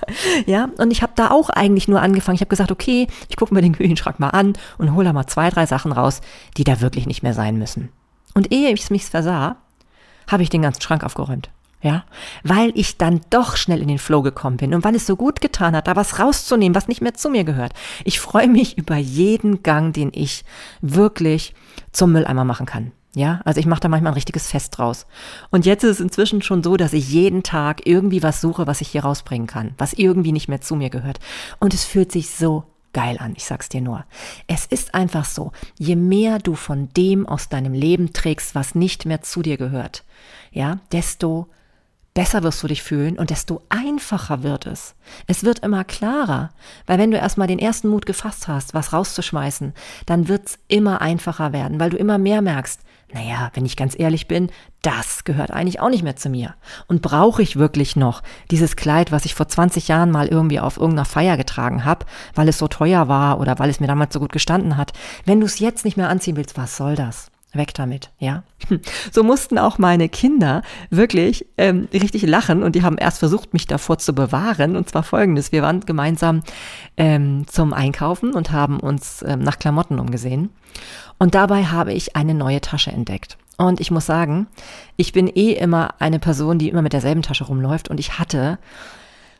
[0.46, 2.36] Ja, und ich habe da auch eigentlich nur angefangen.
[2.36, 5.26] Ich habe gesagt, okay, ich gucke mir den Küchenschrank mal an und hole da mal
[5.26, 6.20] zwei, drei Sachen raus,
[6.56, 7.90] die da wirklich nicht mehr sein müssen.
[8.36, 9.56] Und ehe ich es mich versah,
[10.28, 11.48] habe ich den ganzen Schrank aufgeräumt.
[11.80, 12.04] Ja,
[12.42, 15.40] weil ich dann doch schnell in den Flow gekommen bin und weil es so gut
[15.40, 17.72] getan hat, da was rauszunehmen, was nicht mehr zu mir gehört.
[18.04, 20.44] Ich freue mich über jeden Gang, den ich
[20.82, 21.54] wirklich
[21.92, 22.92] zum Mülleimer machen kann.
[23.14, 25.06] Ja, also ich mache da manchmal ein richtiges Fest draus.
[25.50, 28.82] Und jetzt ist es inzwischen schon so, dass ich jeden Tag irgendwie was suche, was
[28.82, 31.20] ich hier rausbringen kann, was irgendwie nicht mehr zu mir gehört.
[31.58, 32.64] Und es fühlt sich so
[32.96, 34.06] geil an, ich sag's dir nur.
[34.46, 39.04] Es ist einfach so, je mehr du von dem aus deinem Leben trägst, was nicht
[39.04, 40.02] mehr zu dir gehört,
[40.50, 41.46] ja, desto
[42.14, 44.94] besser wirst du dich fühlen und desto einfacher wird es.
[45.26, 46.48] Es wird immer klarer,
[46.86, 49.74] weil wenn du erstmal den ersten Mut gefasst hast, was rauszuschmeißen,
[50.06, 52.80] dann wird's immer einfacher werden, weil du immer mehr merkst,
[53.12, 54.50] naja, wenn ich ganz ehrlich bin,
[54.82, 56.54] das gehört eigentlich auch nicht mehr zu mir.
[56.88, 60.76] Und brauche ich wirklich noch dieses Kleid, was ich vor 20 Jahren mal irgendwie auf
[60.76, 64.20] irgendeiner Feier getragen habe, weil es so teuer war oder weil es mir damals so
[64.20, 64.92] gut gestanden hat?
[65.24, 67.30] Wenn du es jetzt nicht mehr anziehen willst, was soll das?
[67.56, 68.42] Weg damit, ja.
[69.12, 73.66] So mussten auch meine Kinder wirklich ähm, richtig lachen und die haben erst versucht, mich
[73.66, 74.76] davor zu bewahren.
[74.76, 76.42] Und zwar folgendes: Wir waren gemeinsam
[76.96, 80.50] ähm, zum Einkaufen und haben uns ähm, nach Klamotten umgesehen.
[81.18, 83.38] Und dabei habe ich eine neue Tasche entdeckt.
[83.56, 84.48] Und ich muss sagen,
[84.96, 87.88] ich bin eh immer eine Person, die immer mit derselben Tasche rumläuft.
[87.88, 88.58] Und ich hatte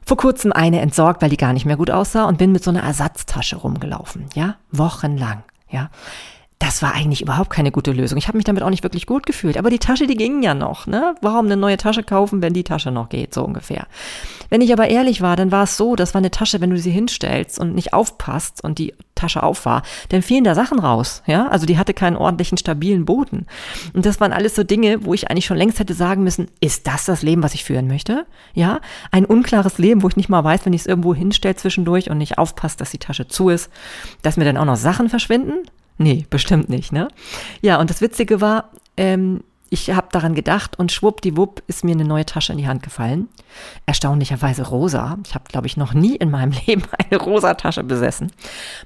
[0.05, 2.71] vor kurzem eine entsorgt, weil die gar nicht mehr gut aussah und bin mit so
[2.71, 4.27] einer Ersatztasche rumgelaufen.
[4.35, 5.43] Ja, wochenlang.
[5.69, 5.91] Ja
[6.59, 8.17] das war eigentlich überhaupt keine gute Lösung.
[8.17, 9.59] Ich habe mich damit auch nicht wirklich gut gefühlt.
[9.59, 10.87] Aber die Tasche, die ging ja noch.
[10.87, 11.15] Ne?
[11.21, 13.87] Warum eine neue Tasche kaufen, wenn die Tasche noch geht, so ungefähr.
[14.49, 16.79] Wenn ich aber ehrlich war, dann war es so, das war eine Tasche, wenn du
[16.79, 21.23] sie hinstellst und nicht aufpasst und die Tasche auf war, dann fielen da Sachen raus.
[21.27, 23.47] Ja, also die hatte keinen ordentlichen, stabilen Boden.
[23.93, 26.87] Und das waren alles so Dinge, wo ich eigentlich schon längst hätte sagen müssen, ist
[26.87, 28.27] das das Leben, was ich führen möchte?
[28.55, 32.11] Ja, ein unklares Leben, wo ich nicht mal weiß, wenn ich es irgendwo hinstelle zwischendurch
[32.11, 33.71] und nicht aufpasst, dass die Tasche zu ist,
[34.23, 35.67] dass mir dann auch noch Sachen verschwinden.
[35.99, 37.09] Nee, bestimmt nicht, ne?
[37.63, 42.05] Ja, und das Witzige war, ähm, ich habe daran gedacht und schwuppdiwupp ist mir eine
[42.05, 43.29] neue Tasche in die Hand gefallen.
[43.85, 45.19] Erstaunlicherweise rosa.
[45.27, 48.31] Ich habe, glaube ich, noch nie in meinem Leben eine rosa Tasche besessen.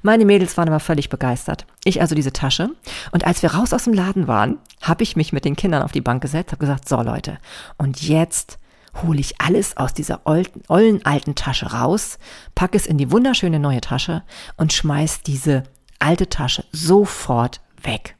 [0.02, 1.66] Meine Mädels waren aber völlig begeistert.
[1.84, 2.70] Ich also diese Tasche.
[3.12, 5.92] Und als wir raus aus dem Laden waren, habe ich mich mit den Kindern auf
[5.92, 7.38] die Bank gesetzt, habe gesagt, so Leute,
[7.76, 8.58] und jetzt
[9.02, 12.18] hole ich alles aus dieser ollen, ollen alten Tasche raus,
[12.54, 14.22] packe es in die wunderschöne neue Tasche
[14.56, 15.62] und schmeiß diese
[16.00, 18.16] alte Tasche sofort weg.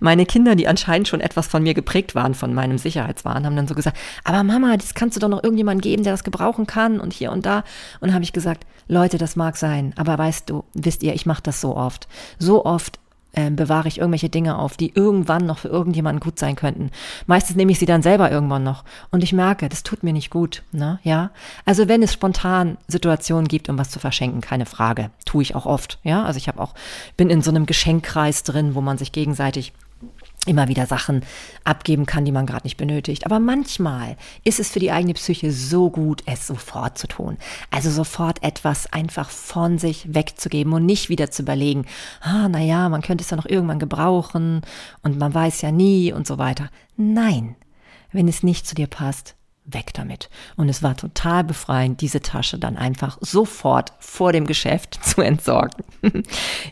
[0.00, 3.68] Meine Kinder, die anscheinend schon etwas von mir geprägt waren, von meinem Sicherheitswahn, haben dann
[3.68, 6.98] so gesagt, aber Mama, das kannst du doch noch irgendjemand geben, der das gebrauchen kann
[6.98, 7.62] und hier und da.
[8.00, 11.42] Und habe ich gesagt, Leute, das mag sein, aber weißt du, wisst ihr, ich mache
[11.42, 12.08] das so oft.
[12.38, 12.98] So oft
[13.32, 16.90] äh, bewahre ich irgendwelche Dinge auf, die irgendwann noch für irgendjemanden gut sein könnten.
[17.26, 18.84] Meistens nehme ich sie dann selber irgendwann noch.
[19.10, 20.62] Und ich merke, das tut mir nicht gut.
[20.72, 20.98] Ne?
[21.02, 21.30] Ja.
[21.64, 25.10] Also wenn es spontan Situationen gibt, um was zu verschenken, keine Frage.
[25.24, 25.98] Tue ich auch oft.
[26.02, 26.24] Ja.
[26.24, 26.74] Also ich habe auch,
[27.16, 29.72] bin in so einem Geschenkkreis drin, wo man sich gegenseitig
[30.46, 31.24] immer wieder Sachen
[31.62, 33.26] abgeben kann, die man gerade nicht benötigt.
[33.26, 37.36] Aber manchmal ist es für die eigene Psyche so gut, es sofort zu tun.
[37.70, 41.86] Also sofort etwas einfach von sich wegzugeben und nicht wieder zu überlegen,
[42.20, 44.62] ah, na ja, man könnte es ja noch irgendwann gebrauchen
[45.02, 46.70] und man weiß ja nie und so weiter.
[46.96, 47.54] Nein,
[48.10, 50.28] wenn es nicht zu dir passt, weg damit.
[50.56, 55.84] Und es war total befreiend, diese Tasche dann einfach sofort vor dem Geschäft zu entsorgen.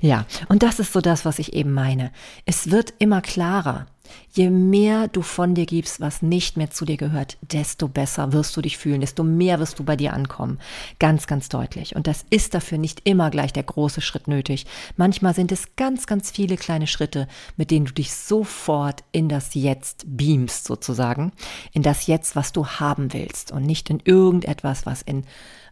[0.00, 2.10] ja, und das ist so das, was ich eben meine.
[2.46, 3.86] Es wird immer klarer.
[4.32, 8.56] Je mehr du von dir gibst, was nicht mehr zu dir gehört, desto besser wirst
[8.56, 10.58] du dich fühlen, desto mehr wirst du bei dir ankommen.
[10.98, 11.96] Ganz, ganz deutlich.
[11.96, 14.66] Und das ist dafür nicht immer gleich der große Schritt nötig.
[14.96, 19.54] Manchmal sind es ganz, ganz viele kleine Schritte, mit denen du dich sofort in das
[19.54, 21.32] Jetzt beamst, sozusagen.
[21.72, 25.24] In das Jetzt, was du haben willst und nicht in irgendetwas, was in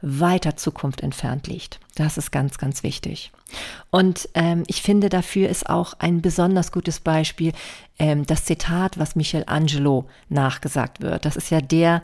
[0.03, 1.81] weiter Zukunft entfernt liegt.
[1.95, 3.33] Das ist ganz, ganz wichtig.
[3.91, 7.53] Und ähm, ich finde, dafür ist auch ein besonders gutes Beispiel
[7.99, 11.25] ähm, das Zitat, was Michelangelo nachgesagt wird.
[11.25, 12.03] Das ist ja der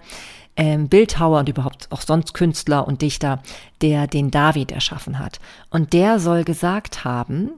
[0.56, 3.42] ähm, Bildhauer und überhaupt auch sonst Künstler und Dichter,
[3.82, 5.40] der den David erschaffen hat.
[5.70, 7.50] Und der soll gesagt haben,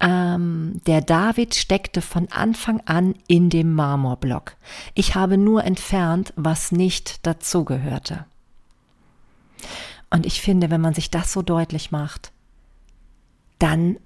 [0.00, 4.56] ähm, der David steckte von Anfang an in dem Marmorblock.
[4.94, 8.24] Ich habe nur entfernt, was nicht dazugehörte.
[10.10, 12.31] Und ich finde, wenn man sich das so deutlich macht,
[13.62, 13.96] dann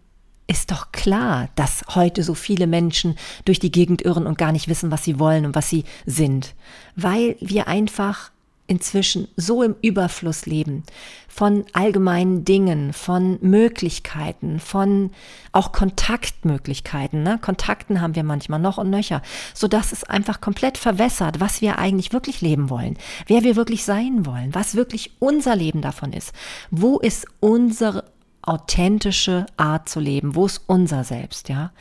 [0.47, 4.69] ist doch klar, dass heute so viele Menschen durch die Gegend irren und gar nicht
[4.69, 6.55] wissen, was sie wollen und was sie sind,
[6.95, 8.31] weil wir einfach
[8.69, 10.83] inzwischen so im Überfluss leben
[11.29, 15.11] von allgemeinen Dingen, von Möglichkeiten, von
[15.53, 17.23] auch Kontaktmöglichkeiten.
[17.23, 17.39] Ne?
[17.41, 19.23] Kontakten haben wir manchmal noch und nöcher,
[19.55, 23.85] so dass es einfach komplett verwässert, was wir eigentlich wirklich leben wollen, wer wir wirklich
[23.85, 26.33] sein wollen, was wirklich unser Leben davon ist,
[26.71, 28.05] wo ist unsere
[28.47, 30.35] authentische Art zu leben.
[30.35, 31.73] Wo ist unser Selbst, ja?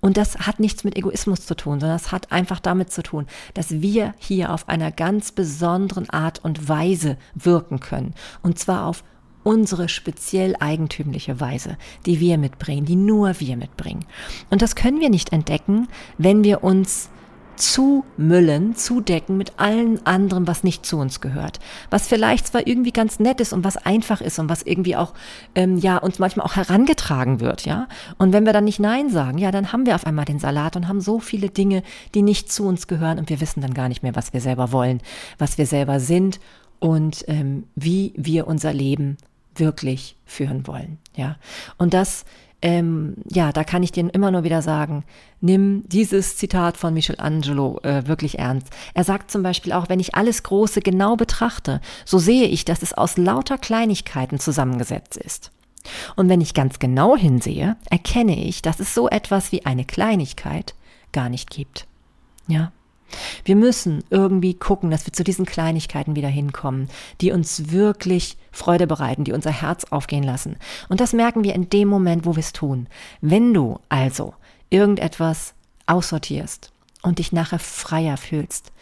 [0.00, 3.26] Und das hat nichts mit Egoismus zu tun, sondern es hat einfach damit zu tun,
[3.54, 8.14] dass wir hier auf einer ganz besonderen Art und Weise wirken können.
[8.42, 9.02] Und zwar auf
[9.42, 14.04] unsere speziell eigentümliche Weise, die wir mitbringen, die nur wir mitbringen.
[14.50, 17.08] Und das können wir nicht entdecken, wenn wir uns
[17.60, 21.60] zumüllen, zudecken mit allen anderen, was nicht zu uns gehört.
[21.90, 25.14] Was vielleicht zwar irgendwie ganz nett ist und was einfach ist und was irgendwie auch,
[25.54, 27.88] ähm, ja, uns manchmal auch herangetragen wird, ja.
[28.18, 30.76] Und wenn wir dann nicht Nein sagen, ja, dann haben wir auf einmal den Salat
[30.76, 31.82] und haben so viele Dinge,
[32.14, 34.72] die nicht zu uns gehören und wir wissen dann gar nicht mehr, was wir selber
[34.72, 35.00] wollen,
[35.38, 36.40] was wir selber sind
[36.78, 39.18] und ähm, wie wir unser Leben
[39.54, 41.36] wirklich führen wollen, ja.
[41.76, 42.24] Und das
[42.62, 45.04] ähm, ja, da kann ich dir immer nur wieder sagen,
[45.40, 48.68] nimm dieses Zitat von Michelangelo äh, wirklich ernst.
[48.92, 52.82] Er sagt zum Beispiel auch, wenn ich alles Große genau betrachte, so sehe ich, dass
[52.82, 55.50] es aus lauter Kleinigkeiten zusammengesetzt ist.
[56.16, 60.74] Und wenn ich ganz genau hinsehe, erkenne ich, dass es so etwas wie eine Kleinigkeit
[61.12, 61.86] gar nicht gibt.
[62.46, 62.72] Ja.
[63.44, 66.88] Wir müssen irgendwie gucken, dass wir zu diesen Kleinigkeiten wieder hinkommen,
[67.20, 70.56] die uns wirklich Freude bereiten, die unser Herz aufgehen lassen.
[70.88, 72.88] Und das merken wir in dem Moment, wo wir es tun.
[73.20, 74.34] Wenn du also
[74.70, 75.54] irgendetwas
[75.86, 78.72] aussortierst und dich nachher freier fühlst,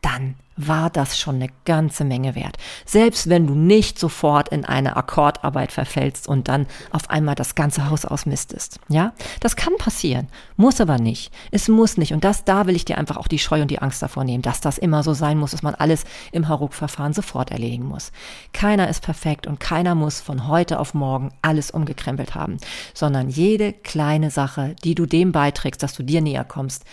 [0.00, 0.36] dann
[0.66, 2.56] war das schon eine ganze Menge wert.
[2.84, 7.88] Selbst wenn du nicht sofort in eine Akkordarbeit verfällst und dann auf einmal das ganze
[7.88, 8.78] Haus ausmistest.
[8.88, 11.32] Ja, das kann passieren, muss aber nicht.
[11.50, 12.12] Es muss nicht.
[12.12, 14.42] Und das, da will ich dir einfach auch die Scheu und die Angst davor nehmen,
[14.42, 18.12] dass das immer so sein muss, dass man alles im Hauruck-Verfahren sofort erledigen muss.
[18.52, 22.58] Keiner ist perfekt und keiner muss von heute auf morgen alles umgekrempelt haben,
[22.92, 26.84] sondern jede kleine Sache, die du dem beiträgst, dass du dir näher kommst,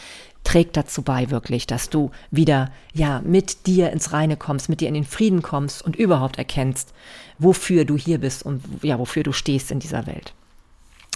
[0.48, 4.88] trägt dazu bei wirklich, dass du wieder ja mit dir ins Reine kommst, mit dir
[4.88, 6.94] in den Frieden kommst und überhaupt erkennst,
[7.38, 10.34] wofür du hier bist und ja, wofür du stehst in dieser Welt.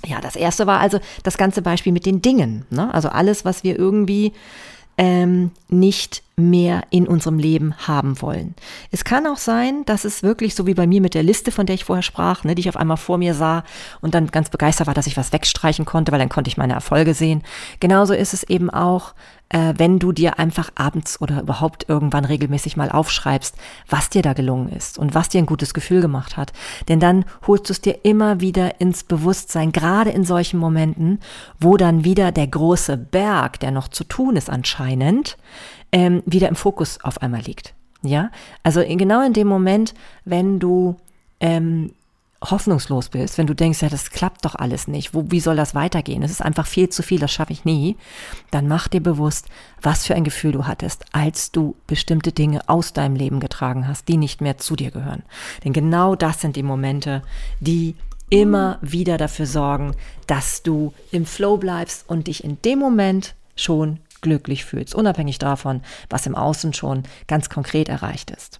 [0.06, 2.94] Ja, das erste war also das ganze Beispiel mit den Dingen, ne?
[2.94, 4.34] also alles, was wir irgendwie
[4.98, 8.56] ähm, nicht mehr in unserem Leben haben wollen.
[8.91, 11.65] Es kann auch sein, dass es wirklich so wie bei mir mit der Liste, von
[11.65, 13.63] der ich vorher sprach, ne, die ich auf einmal vor mir sah
[14.02, 16.74] und dann ganz begeistert war, dass ich was wegstreichen konnte, weil dann konnte ich meine
[16.74, 17.44] Erfolge sehen.
[17.80, 19.13] Genauso ist es eben auch,
[19.50, 23.56] äh, wenn du dir einfach abends oder überhaupt irgendwann regelmäßig mal aufschreibst,
[23.89, 26.54] was dir da gelungen ist und was dir ein gutes Gefühl gemacht hat.
[26.88, 31.20] Denn dann holst du es dir immer wieder ins Bewusstsein, gerade in solchen Momenten,
[31.60, 35.38] wo dann wieder der große Berg, der noch zu tun ist anscheinend,
[35.91, 37.73] ähm, wieder im Fokus auf einmal liegt.
[38.04, 38.32] Ja,
[38.63, 39.93] also in, genau in dem Moment,
[40.25, 40.95] wenn du
[41.39, 41.93] ähm,
[42.43, 45.75] hoffnungslos bist, wenn du denkst, ja, das klappt doch alles nicht, wo, wie soll das
[45.75, 46.23] weitergehen?
[46.23, 47.97] Es ist einfach viel zu viel, das schaffe ich nie,
[48.49, 49.47] dann mach dir bewusst,
[49.82, 54.08] was für ein Gefühl du hattest, als du bestimmte Dinge aus deinem Leben getragen hast,
[54.08, 55.21] die nicht mehr zu dir gehören.
[55.63, 57.21] Denn genau das sind die Momente,
[57.60, 57.95] die
[58.32, 63.99] immer wieder dafür sorgen, dass du im Flow bleibst und dich in dem Moment schon
[64.22, 68.60] glücklich fühlst, unabhängig davon, was im Außen schon ganz konkret erreicht ist.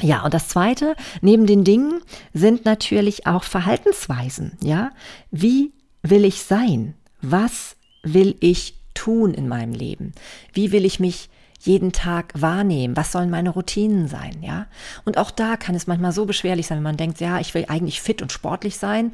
[0.00, 2.00] Ja, und das zweite, neben den Dingen
[2.32, 4.90] sind natürlich auch Verhaltensweisen, ja?
[5.30, 6.94] Wie will ich sein?
[7.20, 10.12] Was will ich tun in meinem Leben?
[10.52, 11.28] Wie will ich mich
[11.60, 12.96] jeden Tag wahrnehmen?
[12.96, 14.66] Was sollen meine Routinen sein, ja?
[15.04, 17.64] Und auch da kann es manchmal so beschwerlich sein, wenn man denkt, ja, ich will
[17.68, 19.12] eigentlich fit und sportlich sein.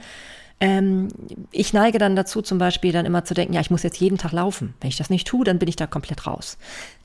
[0.60, 1.08] Ähm,
[1.50, 4.18] ich neige dann dazu, zum Beispiel dann immer zu denken, ja, ich muss jetzt jeden
[4.18, 4.74] Tag laufen.
[4.80, 6.58] Wenn ich das nicht tue, dann bin ich da komplett raus.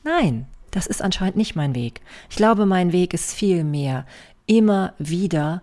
[0.04, 2.02] Nein, das ist anscheinend nicht mein Weg.
[2.30, 4.06] Ich glaube, mein Weg ist viel mehr,
[4.46, 5.62] immer wieder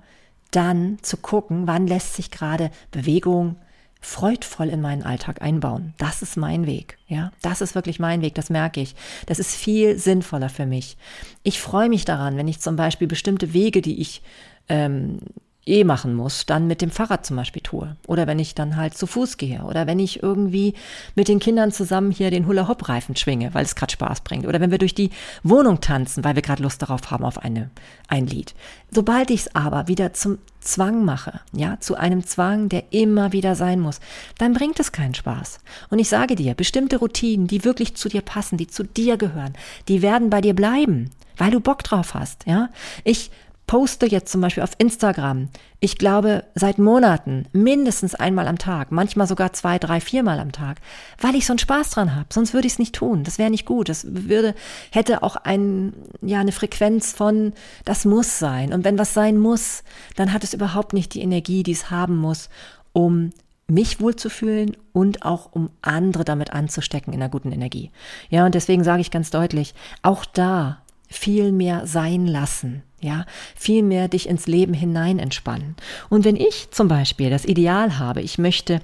[0.51, 3.57] dann zu gucken, wann lässt sich gerade Bewegung
[4.01, 5.92] freudvoll in meinen Alltag einbauen.
[5.99, 6.96] Das ist mein Weg.
[7.09, 8.37] Ja, das ist wirklich mein Weg.
[8.37, 8.94] Das merke ich.
[9.27, 10.96] Das ist viel sinnvoller für mich.
[11.42, 14.22] Ich freue mich daran, wenn ich zum Beispiel bestimmte Wege, die ich
[14.68, 15.18] ähm,
[15.66, 17.96] eh machen muss, dann mit dem Fahrrad zum Beispiel tue.
[18.07, 19.62] Oder wenn ich dann halt zu Fuß gehe.
[19.64, 20.74] Oder wenn ich irgendwie
[21.14, 24.46] mit den Kindern zusammen hier den Hula-Hop-Reifen schwinge, weil es gerade Spaß bringt.
[24.46, 25.11] Oder wenn wir durch die
[25.42, 27.70] Wohnung tanzen, weil wir gerade Lust darauf haben auf eine,
[28.09, 28.55] ein Lied.
[28.90, 33.55] Sobald ich es aber wieder zum Zwang mache, ja, zu einem Zwang, der immer wieder
[33.55, 34.00] sein muss,
[34.38, 35.61] dann bringt es keinen Spaß.
[35.90, 39.55] Und ich sage dir, bestimmte Routinen, die wirklich zu dir passen, die zu dir gehören,
[39.88, 42.70] die werden bei dir bleiben, weil du Bock drauf hast, ja.
[43.05, 43.31] Ich
[43.66, 45.48] poste jetzt zum Beispiel auf Instagram,
[45.81, 50.79] ich glaube seit Monaten, mindestens einmal am Tag, manchmal sogar zwei, drei, viermal am Tag,
[51.20, 52.29] weil ich so einen Spaß dran habe.
[52.33, 53.24] Sonst würde ich es nicht tun.
[53.24, 53.88] Das wäre nicht gut.
[53.88, 54.55] Das würde,
[54.90, 57.52] hätte auch ein, ja, eine Frequenz von,
[57.85, 58.72] das muss sein.
[58.72, 59.83] Und wenn was sein muss,
[60.14, 62.48] dann hat es überhaupt nicht die Energie, die es haben muss,
[62.92, 63.33] um
[63.68, 67.90] mich wohlzufühlen und auch um andere damit anzustecken in einer guten Energie.
[68.31, 73.83] Ja, und deswegen sage ich ganz deutlich, auch da viel mehr sein lassen, ja, viel
[73.83, 75.77] mehr dich ins Leben hinein entspannen.
[76.11, 78.81] Und wenn ich zum Beispiel das Ideal habe, ich möchte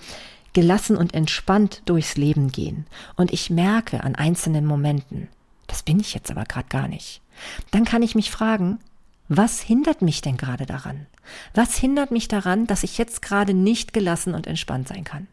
[0.52, 5.28] gelassen und entspannt durchs Leben gehen und ich merke an einzelnen Momenten,
[5.66, 7.20] das bin ich jetzt aber gerade gar nicht,
[7.70, 8.78] dann kann ich mich fragen,
[9.28, 11.06] was hindert mich denn gerade daran?
[11.54, 15.26] Was hindert mich daran, dass ich jetzt gerade nicht gelassen und entspannt sein kann?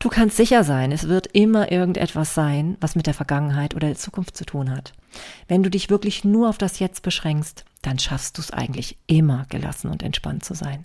[0.00, 3.96] Du kannst sicher sein, es wird immer irgendetwas sein, was mit der Vergangenheit oder der
[3.96, 4.92] Zukunft zu tun hat.
[5.48, 9.46] Wenn du dich wirklich nur auf das Jetzt beschränkst, dann schaffst du es eigentlich immer
[9.48, 10.84] gelassen und entspannt zu sein.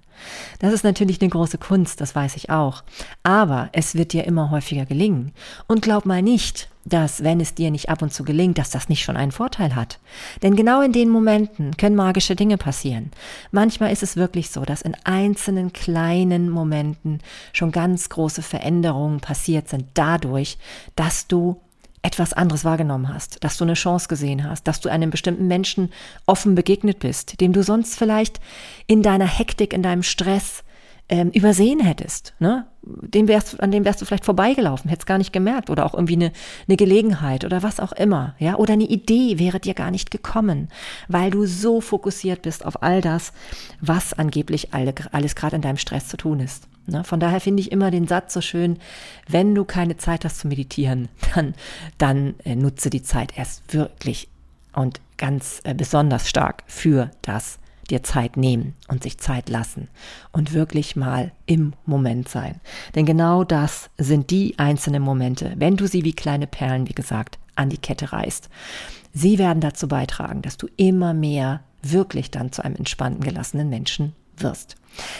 [0.59, 2.83] Das ist natürlich eine große Kunst, das weiß ich auch.
[3.23, 5.31] Aber es wird dir immer häufiger gelingen.
[5.67, 8.89] Und glaub mal nicht, dass, wenn es dir nicht ab und zu gelingt, dass das
[8.89, 9.99] nicht schon einen Vorteil hat.
[10.41, 13.11] Denn genau in den Momenten können magische Dinge passieren.
[13.51, 17.19] Manchmal ist es wirklich so, dass in einzelnen kleinen Momenten
[17.53, 20.57] schon ganz große Veränderungen passiert sind, dadurch,
[20.95, 21.59] dass du
[22.03, 25.89] etwas anderes wahrgenommen hast, dass du eine Chance gesehen hast, dass du einem bestimmten Menschen
[26.25, 28.39] offen begegnet bist, dem du sonst vielleicht
[28.87, 30.63] in deiner Hektik, in deinem Stress
[31.09, 32.33] ähm, übersehen hättest.
[32.39, 32.67] Ne?
[32.81, 36.15] Dem wärst, an dem wärst du vielleicht vorbeigelaufen, hättest gar nicht gemerkt oder auch irgendwie
[36.15, 36.31] eine,
[36.67, 38.35] eine Gelegenheit oder was auch immer.
[38.37, 38.55] Ja?
[38.55, 40.67] Oder eine Idee wäre dir gar nicht gekommen,
[41.07, 43.31] weil du so fokussiert bist auf all das,
[43.79, 46.67] was angeblich alle, alles gerade in deinem Stress zu tun ist.
[46.85, 47.03] Ne?
[47.03, 48.79] Von daher finde ich immer den Satz so schön,
[49.27, 51.53] wenn du keine Zeit hast zu meditieren, dann,
[51.97, 54.27] dann äh, nutze die Zeit erst wirklich
[54.73, 59.89] und ganz äh, besonders stark für das dir Zeit nehmen und sich Zeit lassen
[60.31, 62.61] und wirklich mal im Moment sein.
[62.95, 67.39] Denn genau das sind die einzelnen Momente, wenn du sie wie kleine Perlen, wie gesagt,
[67.55, 68.49] an die Kette reißt.
[69.13, 74.13] Sie werden dazu beitragen, dass du immer mehr wirklich dann zu einem entspannten, gelassenen Menschen
[74.37, 74.75] wirst.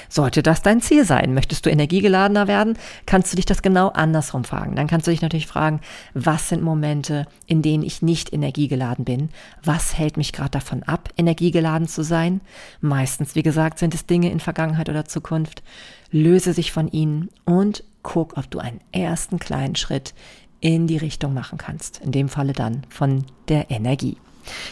[0.07, 4.43] Sollte das dein Ziel sein, möchtest du energiegeladener werden, kannst du dich das genau andersrum
[4.43, 4.75] fragen.
[4.75, 5.81] Dann kannst du dich natürlich fragen,
[6.13, 9.29] was sind Momente, in denen ich nicht energiegeladen bin?
[9.63, 12.41] Was hält mich gerade davon ab, energiegeladen zu sein?
[12.81, 15.63] Meistens, wie gesagt, sind es Dinge in Vergangenheit oder Zukunft.
[16.11, 20.13] Löse sich von ihnen und guck, ob du einen ersten kleinen Schritt
[20.59, 21.99] in die Richtung machen kannst.
[22.01, 24.17] In dem Falle dann von der Energie.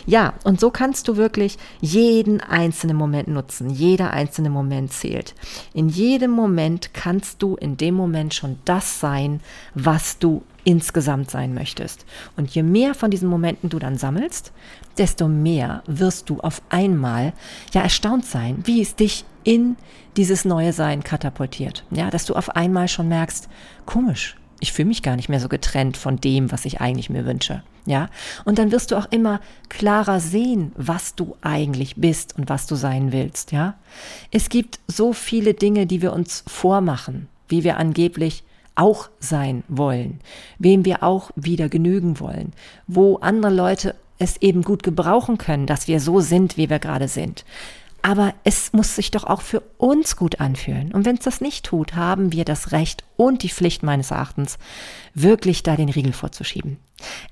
[0.05, 3.69] Ja, und so kannst du wirklich jeden einzelnen Moment nutzen.
[3.69, 5.35] Jeder einzelne Moment zählt.
[5.73, 9.41] In jedem Moment kannst du in dem Moment schon das sein,
[9.73, 12.05] was du insgesamt sein möchtest.
[12.37, 14.51] Und je mehr von diesen Momenten du dann sammelst,
[14.97, 17.33] desto mehr wirst du auf einmal
[17.73, 19.75] ja erstaunt sein, wie es dich in
[20.17, 21.83] dieses neue Sein katapultiert.
[21.89, 23.49] Ja, dass du auf einmal schon merkst,
[23.85, 27.25] komisch, ich fühle mich gar nicht mehr so getrennt von dem, was ich eigentlich mir
[27.25, 27.63] wünsche.
[27.87, 28.09] Ja,
[28.45, 32.75] und dann wirst du auch immer klarer sehen, was du eigentlich bist und was du
[32.75, 33.51] sein willst.
[33.51, 33.73] Ja,
[34.29, 38.43] es gibt so viele Dinge, die wir uns vormachen, wie wir angeblich
[38.75, 40.19] auch sein wollen,
[40.59, 42.53] wem wir auch wieder genügen wollen,
[42.87, 47.07] wo andere Leute es eben gut gebrauchen können, dass wir so sind, wie wir gerade
[47.07, 47.43] sind.
[48.01, 50.91] Aber es muss sich doch auch für uns gut anfühlen.
[50.91, 54.57] Und wenn es das nicht tut, haben wir das Recht und die Pflicht meines Erachtens,
[55.13, 56.77] wirklich da den Riegel vorzuschieben.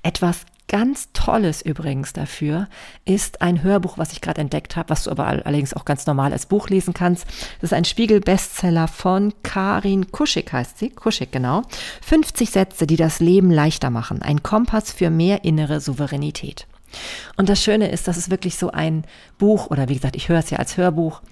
[0.02, 2.68] Etwas ganz Tolles übrigens dafür
[3.04, 6.32] ist ein Hörbuch, was ich gerade entdeckt habe, was du aber allerdings auch ganz normal
[6.32, 7.26] als Buch lesen kannst.
[7.60, 10.90] Das ist ein Spiegel-Bestseller von Karin Kuschig, heißt sie.
[10.90, 11.62] Kuschig, genau.
[12.02, 14.22] 50 Sätze, die das Leben leichter machen.
[14.22, 16.68] Ein Kompass für mehr innere Souveränität.
[17.36, 19.04] Und das Schöne ist, dass es wirklich so ein
[19.38, 21.22] Buch, oder wie gesagt, ich höre es ja als Hörbuch,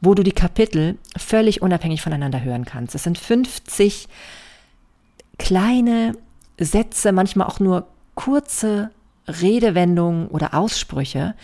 [0.00, 2.94] wo du die Kapitel völlig unabhängig voneinander hören kannst.
[2.94, 4.08] Es sind 50
[5.38, 6.14] kleine
[6.58, 8.90] Sätze, manchmal auch nur kurze
[9.26, 11.34] Redewendungen oder Aussprüche,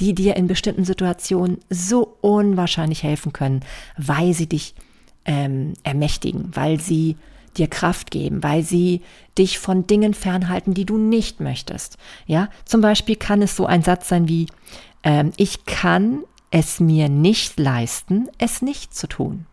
[0.00, 3.60] die dir in bestimmten Situationen so unwahrscheinlich helfen können,
[3.96, 4.74] weil sie dich
[5.24, 7.16] ähm, ermächtigen, weil sie
[7.56, 9.02] dir Kraft geben, weil sie
[9.36, 11.98] dich von Dingen fernhalten, die du nicht möchtest.
[12.26, 14.46] Ja, zum Beispiel kann es so ein Satz sein wie,
[15.02, 19.46] ähm, ich kann es mir nicht leisten, es nicht zu tun.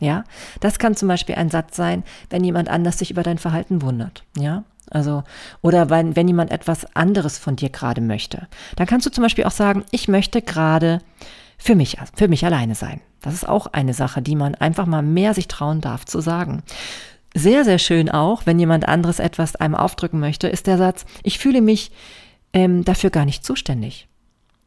[0.00, 0.24] Ja,
[0.60, 4.24] das kann zum Beispiel ein Satz sein, wenn jemand anders sich über dein Verhalten wundert.
[4.36, 5.22] Ja, also,
[5.60, 8.48] oder wenn, wenn jemand etwas anderes von dir gerade möchte.
[8.76, 10.98] Dann kannst du zum Beispiel auch sagen, ich möchte gerade
[11.56, 13.00] für mich, für mich alleine sein.
[13.22, 16.62] Das ist auch eine Sache, die man einfach mal mehr sich trauen darf zu sagen.
[17.34, 21.38] Sehr, sehr schön auch, wenn jemand anderes etwas einem aufdrücken möchte, ist der Satz, ich
[21.38, 21.90] fühle mich
[22.52, 24.08] ähm, dafür gar nicht zuständig.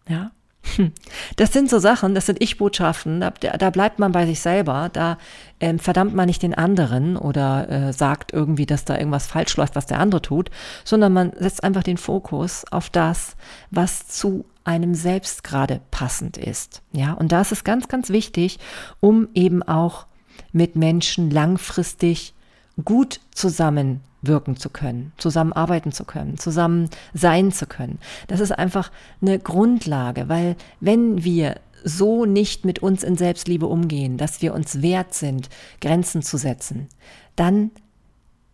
[0.08, 0.32] Ja.
[0.76, 0.92] Hm.
[1.36, 5.18] Das sind so Sachen, das sind Ich-Botschaften, da, da, bleibt man bei sich selber, da
[5.60, 9.76] ähm, verdammt man nicht den anderen oder äh, sagt irgendwie, dass da irgendwas falsch läuft,
[9.76, 10.50] was der andere tut,
[10.84, 13.36] sondern man setzt einfach den Fokus auf das,
[13.70, 16.82] was zu einem selbst gerade passend ist.
[16.92, 18.58] Ja, und da ist es ganz, ganz wichtig,
[19.00, 20.08] um eben auch
[20.52, 22.35] mit Menschen langfristig
[22.84, 28.00] gut zusammenwirken zu können, zusammenarbeiten zu können, zusammen sein zu können.
[28.28, 34.18] Das ist einfach eine Grundlage, weil wenn wir so nicht mit uns in Selbstliebe umgehen,
[34.18, 35.50] dass wir uns wert sind,
[35.80, 36.88] Grenzen zu setzen,
[37.36, 37.72] dann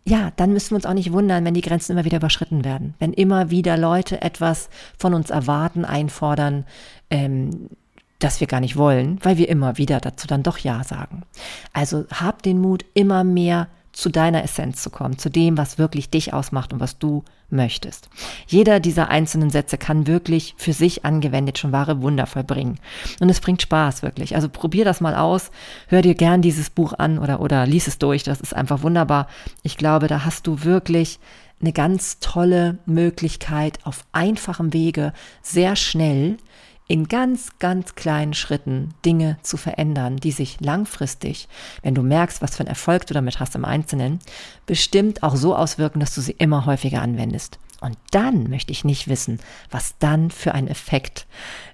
[0.04, 2.94] ja, dann müssen wir uns auch nicht wundern, wenn die Grenzen immer wieder überschritten werden.
[2.98, 4.68] Wenn immer wieder Leute etwas
[4.98, 6.64] von uns erwarten, einfordern,
[7.08, 7.68] ähm,
[8.18, 11.22] das wir gar nicht wollen, weil wir immer wieder dazu dann doch Ja sagen.
[11.72, 16.10] Also hab den Mut, immer mehr zu deiner Essenz zu kommen, zu dem, was wirklich
[16.10, 18.08] dich ausmacht und was du möchtest.
[18.46, 22.78] Jeder dieser einzelnen Sätze kann wirklich für sich angewendet schon wahre Wunder vollbringen.
[23.20, 24.34] Und es bringt Spaß, wirklich.
[24.34, 25.50] Also probier das mal aus,
[25.88, 28.22] hör dir gern dieses Buch an oder, oder lies es durch.
[28.22, 29.28] Das ist einfach wunderbar.
[29.62, 31.20] Ich glaube, da hast du wirklich
[31.60, 35.12] eine ganz tolle Möglichkeit, auf einfachem Wege
[35.42, 36.38] sehr schnell
[36.92, 41.48] in ganz, ganz kleinen Schritten Dinge zu verändern, die sich langfristig,
[41.80, 44.18] wenn du merkst, was für einen Erfolg du damit hast im Einzelnen,
[44.66, 47.58] bestimmt auch so auswirken, dass du sie immer häufiger anwendest.
[47.80, 49.40] Und dann möchte ich nicht wissen,
[49.70, 51.26] was dann für ein Effekt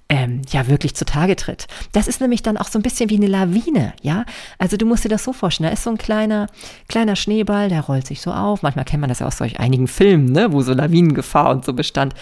[0.09, 1.67] ähm, ja wirklich zutage tritt.
[1.93, 4.25] Das ist nämlich dann auch so ein bisschen wie eine Lawine, ja.
[4.59, 6.47] Also du musst dir das so vorstellen, da ist so ein kleiner,
[6.89, 8.63] kleiner Schneeball, der rollt sich so auf.
[8.63, 11.75] Manchmal kennt man das ja aus solch einigen Filmen, ne, wo so Lawinengefahr und so
[11.75, 12.15] bestand.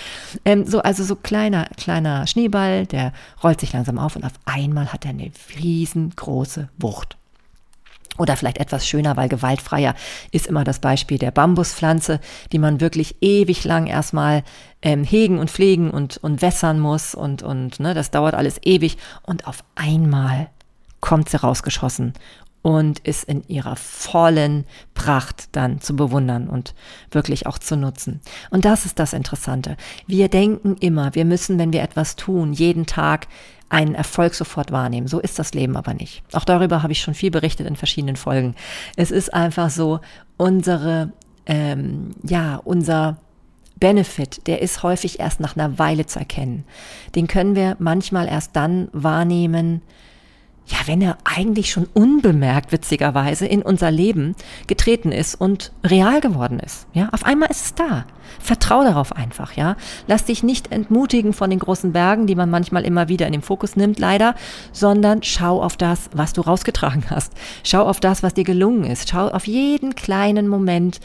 [0.45, 3.13] Ähm, so, also so kleiner, kleiner Schneeball, der
[3.43, 5.31] rollt sich langsam auf und auf einmal hat er eine
[5.61, 7.17] riesengroße Wucht.
[8.19, 9.95] Oder vielleicht etwas schöner, weil gewaltfreier
[10.31, 12.21] ist immer das Beispiel der Bambuspflanze,
[12.53, 14.43] die man wirklich ewig lang erstmal
[14.83, 18.97] ähm, hegen und pflegen und, und wässern muss und, und ne, das dauert alles ewig
[19.23, 20.49] und auf einmal
[21.01, 22.15] kommt sie rausgeschossen
[22.67, 26.75] und ist in ihrer vollen Pracht dann zu bewundern und
[27.13, 28.21] wirklich auch zu nutzen.
[28.51, 29.77] Und das ist das Interessante.
[30.09, 33.29] Wir denken immer, wir müssen, wenn wir etwas tun, jeden Tag
[33.69, 35.09] einen Erfolg sofort wahrnehmen.
[35.09, 36.23] So ist das Leben aber nicht.
[36.33, 38.55] Auch darüber habe ich schon viel berichtet in verschiedenen Folgen.
[38.97, 40.01] Es ist einfach so,
[40.37, 41.13] unsere,
[41.47, 43.19] ähm, ja, unser
[43.79, 46.65] Benefit, der ist häufig erst nach einer Weile zu erkennen.
[47.15, 49.83] Den können wir manchmal erst dann wahrnehmen,
[50.67, 54.35] ja, wenn er eigentlich schon unbemerkt, witzigerweise, in unser Leben
[54.67, 56.89] getreten ist und real geworden ist.
[56.93, 58.05] Ja, auf einmal ist es da.
[58.41, 59.77] Vertrau darauf einfach, ja.
[60.09, 63.43] Lass dich nicht entmutigen von den großen Bergen, die man manchmal immer wieder in den
[63.43, 64.35] Fokus nimmt, leider,
[64.73, 67.33] sondern schau auf das, was du rausgetragen hast.
[67.63, 69.11] Schau auf das, was dir gelungen ist.
[69.11, 71.01] Schau auf jeden kleinen Moment,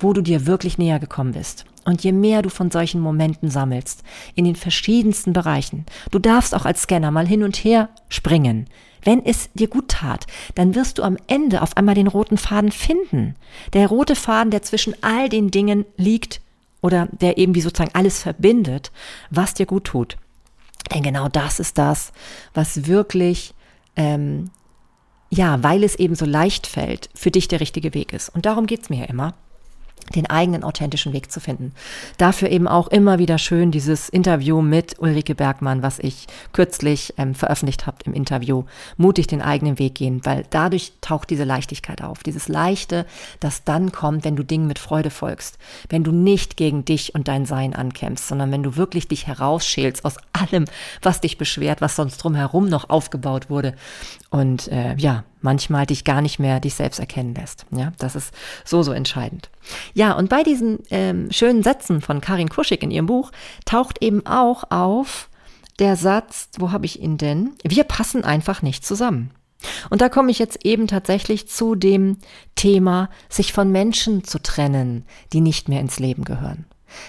[0.00, 1.66] wo du dir wirklich näher gekommen bist.
[1.84, 4.04] Und je mehr du von solchen Momenten sammelst,
[4.34, 8.66] in den verschiedensten Bereichen, du darfst auch als Scanner mal hin und her springen.
[9.02, 12.72] Wenn es dir gut tat, dann wirst du am Ende auf einmal den roten Faden
[12.72, 13.34] finden.
[13.72, 16.40] Der rote Faden, der zwischen all den Dingen liegt
[16.80, 18.92] oder der eben wie sozusagen alles verbindet,
[19.30, 20.16] was dir gut tut.
[20.92, 22.12] Denn genau das ist das,
[22.54, 23.54] was wirklich
[23.96, 24.50] ähm,
[25.34, 28.28] ja, weil es eben so leicht fällt, für dich der richtige Weg ist.
[28.28, 29.34] Und darum geht's mir ja immer
[30.14, 31.72] den eigenen authentischen Weg zu finden.
[32.18, 37.34] Dafür eben auch immer wieder schön dieses Interview mit Ulrike Bergmann, was ich kürzlich ähm,
[37.34, 38.64] veröffentlicht habe im Interview,
[38.96, 43.06] mutig den eigenen Weg gehen, weil dadurch taucht diese Leichtigkeit auf, dieses Leichte,
[43.40, 47.28] das dann kommt, wenn du Dingen mit Freude folgst, wenn du nicht gegen dich und
[47.28, 50.64] dein Sein ankämpfst, sondern wenn du wirklich dich herausschälst aus allem,
[51.02, 53.74] was dich beschwert, was sonst drumherum noch aufgebaut wurde
[54.32, 57.66] und äh, ja, manchmal dich gar nicht mehr dich selbst erkennen lässt.
[57.70, 58.32] Ja, das ist
[58.64, 59.50] so, so entscheidend.
[59.92, 63.30] Ja, und bei diesen ähm, schönen Sätzen von Karin Kuschig in ihrem Buch
[63.66, 65.28] taucht eben auch auf
[65.78, 67.52] der Satz, wo habe ich ihn denn?
[67.62, 69.32] Wir passen einfach nicht zusammen.
[69.90, 72.16] Und da komme ich jetzt eben tatsächlich zu dem
[72.56, 75.04] Thema, sich von Menschen zu trennen,
[75.34, 76.64] die nicht mehr ins Leben gehören.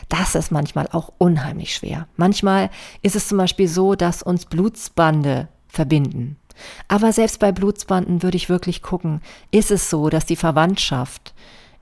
[0.09, 2.07] Das ist manchmal auch unheimlich schwer.
[2.17, 2.69] Manchmal
[3.01, 6.37] ist es zum Beispiel so, dass uns Blutsbande verbinden.
[6.87, 11.33] Aber selbst bei Blutsbanden würde ich wirklich gucken, ist es so, dass die Verwandtschaft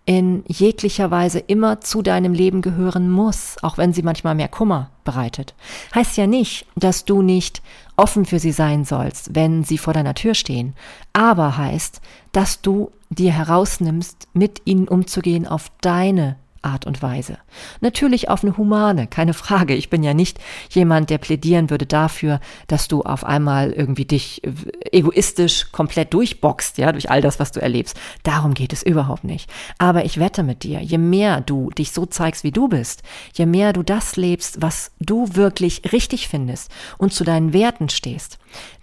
[0.05, 4.89] in jeglicher Weise immer zu deinem Leben gehören muss, auch wenn sie manchmal mehr Kummer
[5.03, 5.53] bereitet.
[5.93, 7.61] Heißt ja nicht, dass du nicht
[7.97, 10.73] offen für sie sein sollst, wenn sie vor deiner Tür stehen,
[11.13, 12.01] aber heißt,
[12.31, 17.37] dass du dir herausnimmst, mit ihnen umzugehen auf deine Art und Weise.
[17.79, 19.75] Natürlich auf eine humane, keine Frage.
[19.75, 20.39] Ich bin ja nicht
[20.69, 24.51] jemand, der plädieren würde dafür, dass du auf einmal irgendwie dich äh,
[24.91, 27.99] egoistisch komplett durchboxt, ja, durch all das, was du erlebst.
[28.23, 29.49] Darum geht es überhaupt nicht.
[29.77, 33.03] Aber ich wette mit dir, je mehr du dich so zeigst, wie du bist,
[33.33, 38.37] je mehr du das lebst, was du wirklich richtig findest und zu deinen Werten stehst,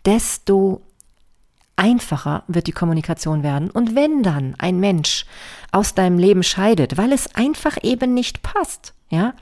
[0.04, 0.82] desto
[1.78, 3.70] einfacher wird die Kommunikation werden.
[3.70, 5.24] Und wenn dann ein Mensch
[5.72, 9.34] aus deinem Leben scheidet, weil es einfach eben nicht passt, ja,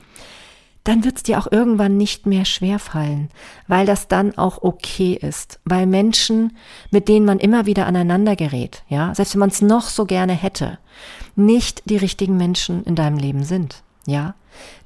[0.84, 3.28] dann wird es dir auch irgendwann nicht mehr schwer fallen,
[3.66, 6.56] weil das dann auch okay ist, weil Menschen,
[6.92, 10.34] mit denen man immer wieder aneinander gerät, ja, selbst wenn man es noch so gerne
[10.34, 10.78] hätte,
[11.34, 14.36] nicht die richtigen Menschen in deinem Leben sind, ja,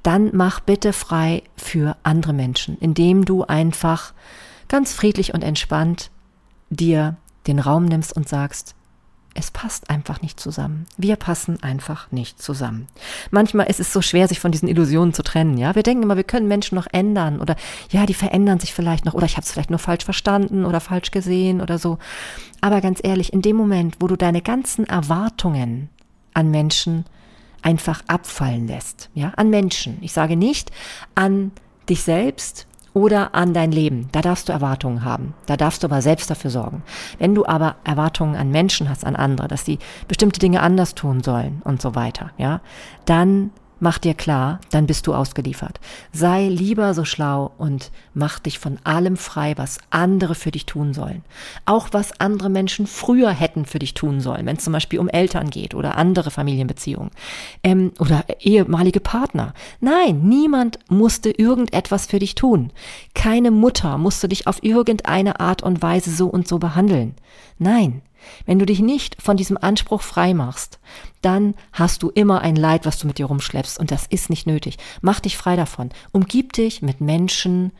[0.01, 4.13] dann mach bitte frei für andere Menschen, indem du einfach
[4.67, 6.09] ganz friedlich und entspannt
[6.71, 7.17] dir
[7.47, 8.75] den Raum nimmst und sagst,
[9.33, 10.85] es passt einfach nicht zusammen.
[10.97, 12.87] Wir passen einfach nicht zusammen.
[13.29, 15.57] Manchmal ist es so schwer, sich von diesen Illusionen zu trennen.
[15.57, 17.55] Ja, wir denken immer, wir können Menschen noch ändern oder
[17.89, 20.81] ja, die verändern sich vielleicht noch oder ich habe es vielleicht nur falsch verstanden oder
[20.81, 21.97] falsch gesehen oder so.
[22.59, 25.89] Aber ganz ehrlich, in dem Moment, wo du deine ganzen Erwartungen
[26.33, 27.05] an Menschen
[27.61, 29.97] einfach abfallen lässt, ja, an Menschen.
[30.01, 30.71] Ich sage nicht
[31.15, 31.51] an
[31.87, 34.09] dich selbst, oder an dein Leben.
[34.11, 35.33] Da darfst du Erwartungen haben.
[35.45, 36.83] Da darfst du aber selbst dafür sorgen.
[37.19, 41.23] Wenn du aber Erwartungen an Menschen hast, an andere, dass sie bestimmte Dinge anders tun
[41.23, 42.61] sollen und so weiter, ja,
[43.05, 43.51] dann
[43.83, 45.79] Mach dir klar, dann bist du ausgeliefert.
[46.13, 50.93] Sei lieber so schlau und mach dich von allem frei, was andere für dich tun
[50.93, 51.23] sollen.
[51.65, 55.09] Auch was andere Menschen früher hätten für dich tun sollen, wenn es zum Beispiel um
[55.09, 57.09] Eltern geht oder andere Familienbeziehungen
[57.63, 59.55] ähm, oder ehemalige Partner.
[59.79, 62.71] Nein, niemand musste irgendetwas für dich tun.
[63.15, 67.15] Keine Mutter musste dich auf irgendeine Art und Weise so und so behandeln.
[67.57, 68.03] Nein,
[68.45, 70.79] wenn du dich nicht von diesem Anspruch frei machst,
[71.21, 74.47] dann hast du immer ein Leid, was du mit dir rumschleppst und das ist nicht
[74.47, 74.77] nötig.
[75.01, 75.89] Mach dich frei davon.
[76.11, 77.71] Umgib dich mit Menschen,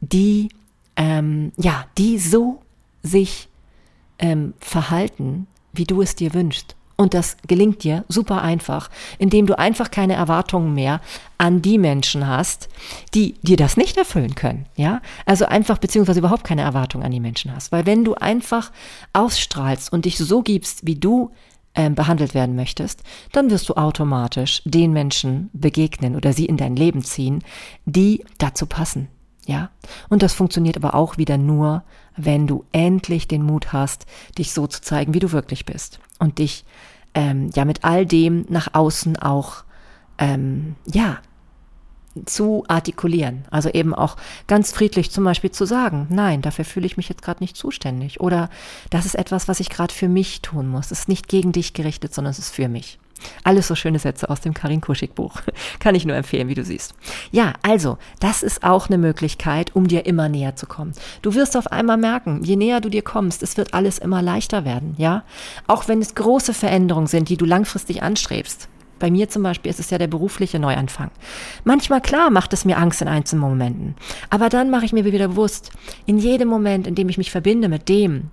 [0.00, 0.48] die
[0.96, 2.60] ähm, ja, die so
[3.02, 3.48] sich
[4.18, 6.74] ähm, verhalten, wie du es dir wünschst.
[7.00, 11.00] Und das gelingt dir super einfach, indem du einfach keine Erwartungen mehr
[11.38, 12.68] an die Menschen hast,
[13.14, 14.66] die dir das nicht erfüllen können.
[14.74, 17.70] Ja, also einfach beziehungsweise überhaupt keine Erwartungen an die Menschen hast.
[17.70, 18.72] Weil wenn du einfach
[19.12, 21.30] ausstrahlst und dich so gibst, wie du
[21.74, 26.74] äh, behandelt werden möchtest, dann wirst du automatisch den Menschen begegnen oder sie in dein
[26.74, 27.44] Leben ziehen,
[27.84, 29.06] die dazu passen.
[29.48, 29.70] Ja,
[30.10, 31.82] und das funktioniert aber auch wieder nur,
[32.18, 34.04] wenn du endlich den Mut hast,
[34.36, 36.66] dich so zu zeigen, wie du wirklich bist und dich
[37.14, 39.64] ähm, ja mit all dem nach außen auch
[40.18, 41.16] ähm, ja
[42.26, 43.46] zu artikulieren.
[43.50, 44.18] Also eben auch
[44.48, 48.20] ganz friedlich zum Beispiel zu sagen, nein, dafür fühle ich mich jetzt gerade nicht zuständig.
[48.20, 48.50] Oder
[48.90, 50.90] das ist etwas, was ich gerade für mich tun muss.
[50.90, 52.98] Es ist nicht gegen dich gerichtet, sondern es ist für mich.
[53.44, 55.34] Alles so schöne Sätze aus dem Karin Kuschig Buch.
[55.80, 56.94] Kann ich nur empfehlen, wie du siehst.
[57.30, 60.92] Ja, also, das ist auch eine Möglichkeit, um dir immer näher zu kommen.
[61.22, 64.64] Du wirst auf einmal merken, je näher du dir kommst, es wird alles immer leichter
[64.64, 65.24] werden, ja?
[65.66, 68.68] Auch wenn es große Veränderungen sind, die du langfristig anstrebst.
[68.98, 71.10] Bei mir zum Beispiel ist es ja der berufliche Neuanfang.
[71.64, 73.94] Manchmal, klar, macht es mir Angst in einzelnen Momenten.
[74.30, 75.70] Aber dann mache ich mir wieder bewusst,
[76.06, 78.30] in jedem Moment, in dem ich mich verbinde mit dem,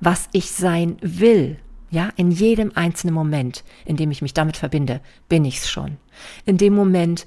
[0.00, 1.58] was ich sein will,
[1.90, 5.98] ja, in jedem einzelnen Moment, in dem ich mich damit verbinde, bin ich's schon.
[6.44, 7.26] In dem Moment,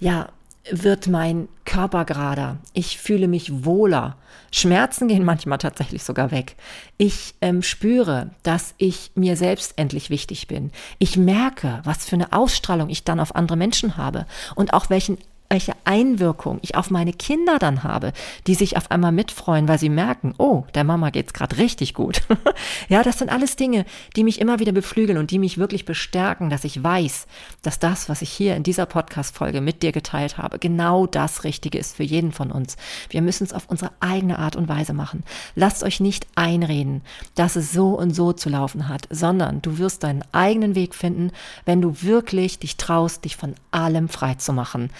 [0.00, 0.28] ja,
[0.70, 2.58] wird mein Körper gerader.
[2.72, 4.16] Ich fühle mich wohler.
[4.50, 6.56] Schmerzen gehen manchmal tatsächlich sogar weg.
[6.96, 10.70] Ich ähm, spüre, dass ich mir selbst endlich wichtig bin.
[10.98, 15.18] Ich merke, was für eine Ausstrahlung ich dann auf andere Menschen habe und auch welchen
[15.48, 18.12] welche Einwirkung ich auf meine Kinder dann habe,
[18.46, 22.22] die sich auf einmal mitfreuen, weil sie merken, oh, der Mama geht's gerade richtig gut.
[22.88, 26.50] ja, das sind alles Dinge, die mich immer wieder beflügeln und die mich wirklich bestärken,
[26.50, 27.26] dass ich weiß,
[27.62, 31.78] dass das, was ich hier in dieser Podcast-Folge mit dir geteilt habe, genau das Richtige
[31.78, 32.76] ist für jeden von uns.
[33.08, 35.24] Wir müssen es auf unsere eigene Art und Weise machen.
[35.54, 37.00] Lasst euch nicht einreden,
[37.34, 41.30] dass es so und so zu laufen hat, sondern du wirst deinen eigenen Weg finden,
[41.64, 44.90] wenn du wirklich dich traust, dich von allem frei zu machen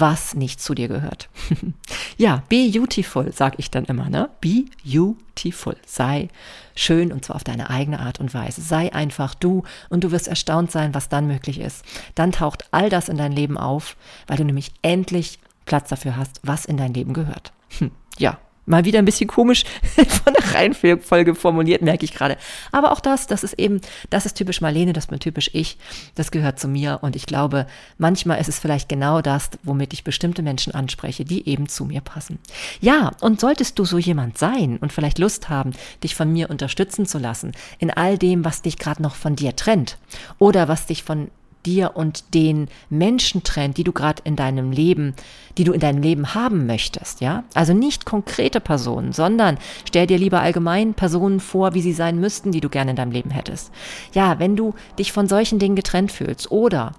[0.00, 1.28] was nicht zu dir gehört.
[2.16, 4.30] ja, be beautiful, sag ich dann immer, ne?
[4.40, 5.76] Be beautiful.
[5.86, 6.28] Sei
[6.74, 8.60] schön und zwar auf deine eigene Art und Weise.
[8.60, 11.84] Sei einfach du und du wirst erstaunt sein, was dann möglich ist.
[12.14, 16.40] Dann taucht all das in dein Leben auf, weil du nämlich endlich Platz dafür hast,
[16.42, 17.52] was in dein Leben gehört.
[17.78, 19.64] Hm, ja, Mal wieder ein bisschen komisch
[20.24, 22.36] von der Reihenfolge formuliert, merke ich gerade.
[22.72, 25.78] Aber auch das, das ist eben, das ist typisch Marlene, das bin typisch ich.
[26.14, 27.66] Das gehört zu mir und ich glaube,
[27.98, 32.00] manchmal ist es vielleicht genau das, womit ich bestimmte Menschen anspreche, die eben zu mir
[32.00, 32.38] passen.
[32.80, 37.06] Ja, und solltest du so jemand sein und vielleicht Lust haben, dich von mir unterstützen
[37.06, 39.98] zu lassen in all dem, was dich gerade noch von dir trennt
[40.38, 41.30] oder was dich von
[41.66, 45.14] dir und den Menschen trennt, die du gerade in deinem Leben,
[45.58, 47.44] die du in deinem Leben haben möchtest, ja?
[47.54, 52.52] Also nicht konkrete Personen, sondern stell dir lieber allgemein Personen vor, wie sie sein müssten,
[52.52, 53.72] die du gerne in deinem Leben hättest.
[54.12, 56.92] Ja, wenn du dich von solchen Dingen getrennt fühlst oder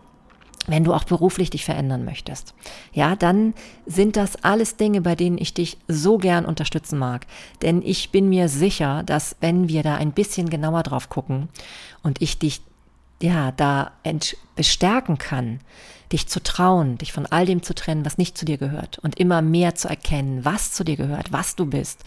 [0.69, 2.53] wenn du auch beruflich dich verändern möchtest,
[2.91, 3.53] ja, dann
[3.85, 7.25] sind das alles Dinge, bei denen ich dich so gern unterstützen mag.
[7.61, 11.47] Denn ich bin mir sicher, dass wenn wir da ein bisschen genauer drauf gucken
[12.03, 12.61] und ich dich
[13.21, 13.91] ja, da
[14.57, 15.61] bestärken kann,
[16.11, 19.19] dich zu trauen, dich von all dem zu trennen, was nicht zu dir gehört und
[19.19, 22.03] immer mehr zu erkennen, was zu dir gehört, was du bist,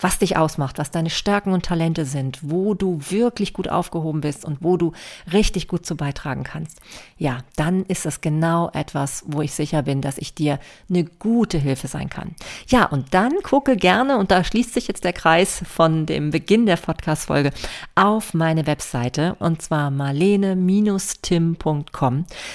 [0.00, 4.44] was dich ausmacht, was deine Stärken und Talente sind, wo du wirklich gut aufgehoben bist
[4.44, 4.92] und wo du
[5.32, 6.78] richtig gut zu beitragen kannst.
[7.16, 11.58] Ja, dann ist das genau etwas, wo ich sicher bin, dass ich dir eine gute
[11.58, 12.36] Hilfe sein kann.
[12.68, 16.66] Ja, und dann gucke gerne, und da schließt sich jetzt der Kreis von dem Beginn
[16.66, 17.50] der Podcast-Folge,
[17.94, 21.86] auf meine Webseite und zwar marlene-tim.com.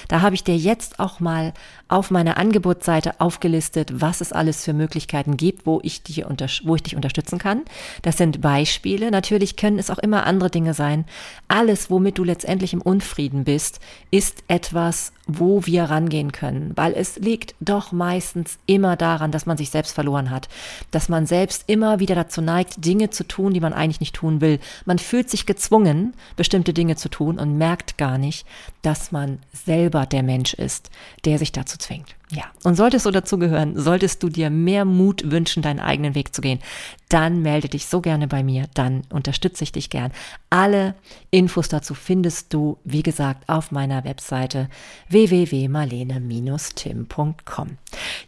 [0.08, 1.54] Da habe ich dir jetzt auch mal
[1.94, 6.26] auf meiner Angebotsseite aufgelistet, was es alles für Möglichkeiten gibt, wo ich, dich
[6.64, 7.62] wo ich dich unterstützen kann.
[8.02, 9.12] Das sind Beispiele.
[9.12, 11.06] Natürlich können es auch immer andere Dinge sein.
[11.48, 13.80] Alles, womit du letztendlich im Unfrieden bist,
[14.10, 19.56] ist etwas, wo wir rangehen können, weil es liegt doch meistens immer daran, dass man
[19.56, 20.50] sich selbst verloren hat,
[20.92, 24.42] dass man selbst immer wieder dazu neigt, Dinge zu tun, die man eigentlich nicht tun
[24.42, 24.60] will.
[24.86, 28.46] Man fühlt sich gezwungen, bestimmte Dinge zu tun und merkt gar nicht,
[28.82, 30.90] dass man selber der Mensch ist,
[31.24, 32.16] der sich dazu Fängd.
[32.36, 36.34] Ja, und solltest du dazu gehören, solltest du dir mehr Mut wünschen, deinen eigenen Weg
[36.34, 36.60] zu gehen,
[37.14, 40.12] dann melde dich so gerne bei mir, dann unterstütze ich dich gern.
[40.50, 40.96] Alle
[41.30, 44.68] Infos dazu findest du, wie gesagt, auf meiner Webseite
[45.10, 47.68] www.marlene-tim.com.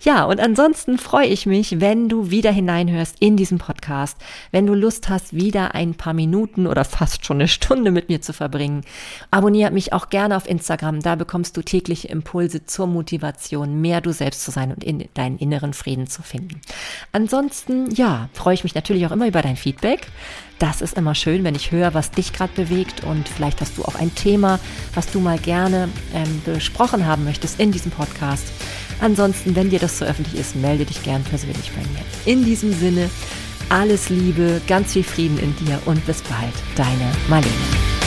[0.02, 4.20] Ja, und ansonsten freue ich mich, wenn du wieder hineinhörst in diesen Podcast,
[4.52, 8.22] wenn du Lust hast, wieder ein paar Minuten oder fast schon eine Stunde mit mir
[8.22, 8.84] zu verbringen.
[9.32, 14.12] Abonniere mich auch gerne auf Instagram, da bekommst du tägliche Impulse zur Motivation, mehr du
[14.12, 16.60] selbst zu sein und in deinen inneren Frieden zu finden.
[17.14, 20.08] Ansonsten, ja, freue ich mich natürlich auch immer über dein Feedback.
[20.60, 23.84] Das ist immer schön, wenn ich höre, was dich gerade bewegt und vielleicht hast du
[23.84, 24.60] auch ein Thema,
[24.94, 28.48] was du mal gerne ähm, besprochen haben möchtest in diesem Podcast.
[29.00, 32.04] Ansonsten, wenn dir das so öffentlich ist, melde dich gern persönlich bei mir.
[32.26, 33.10] In diesem Sinne,
[33.70, 38.05] alles Liebe, ganz viel Frieden in dir und bis bald, deine Marlene.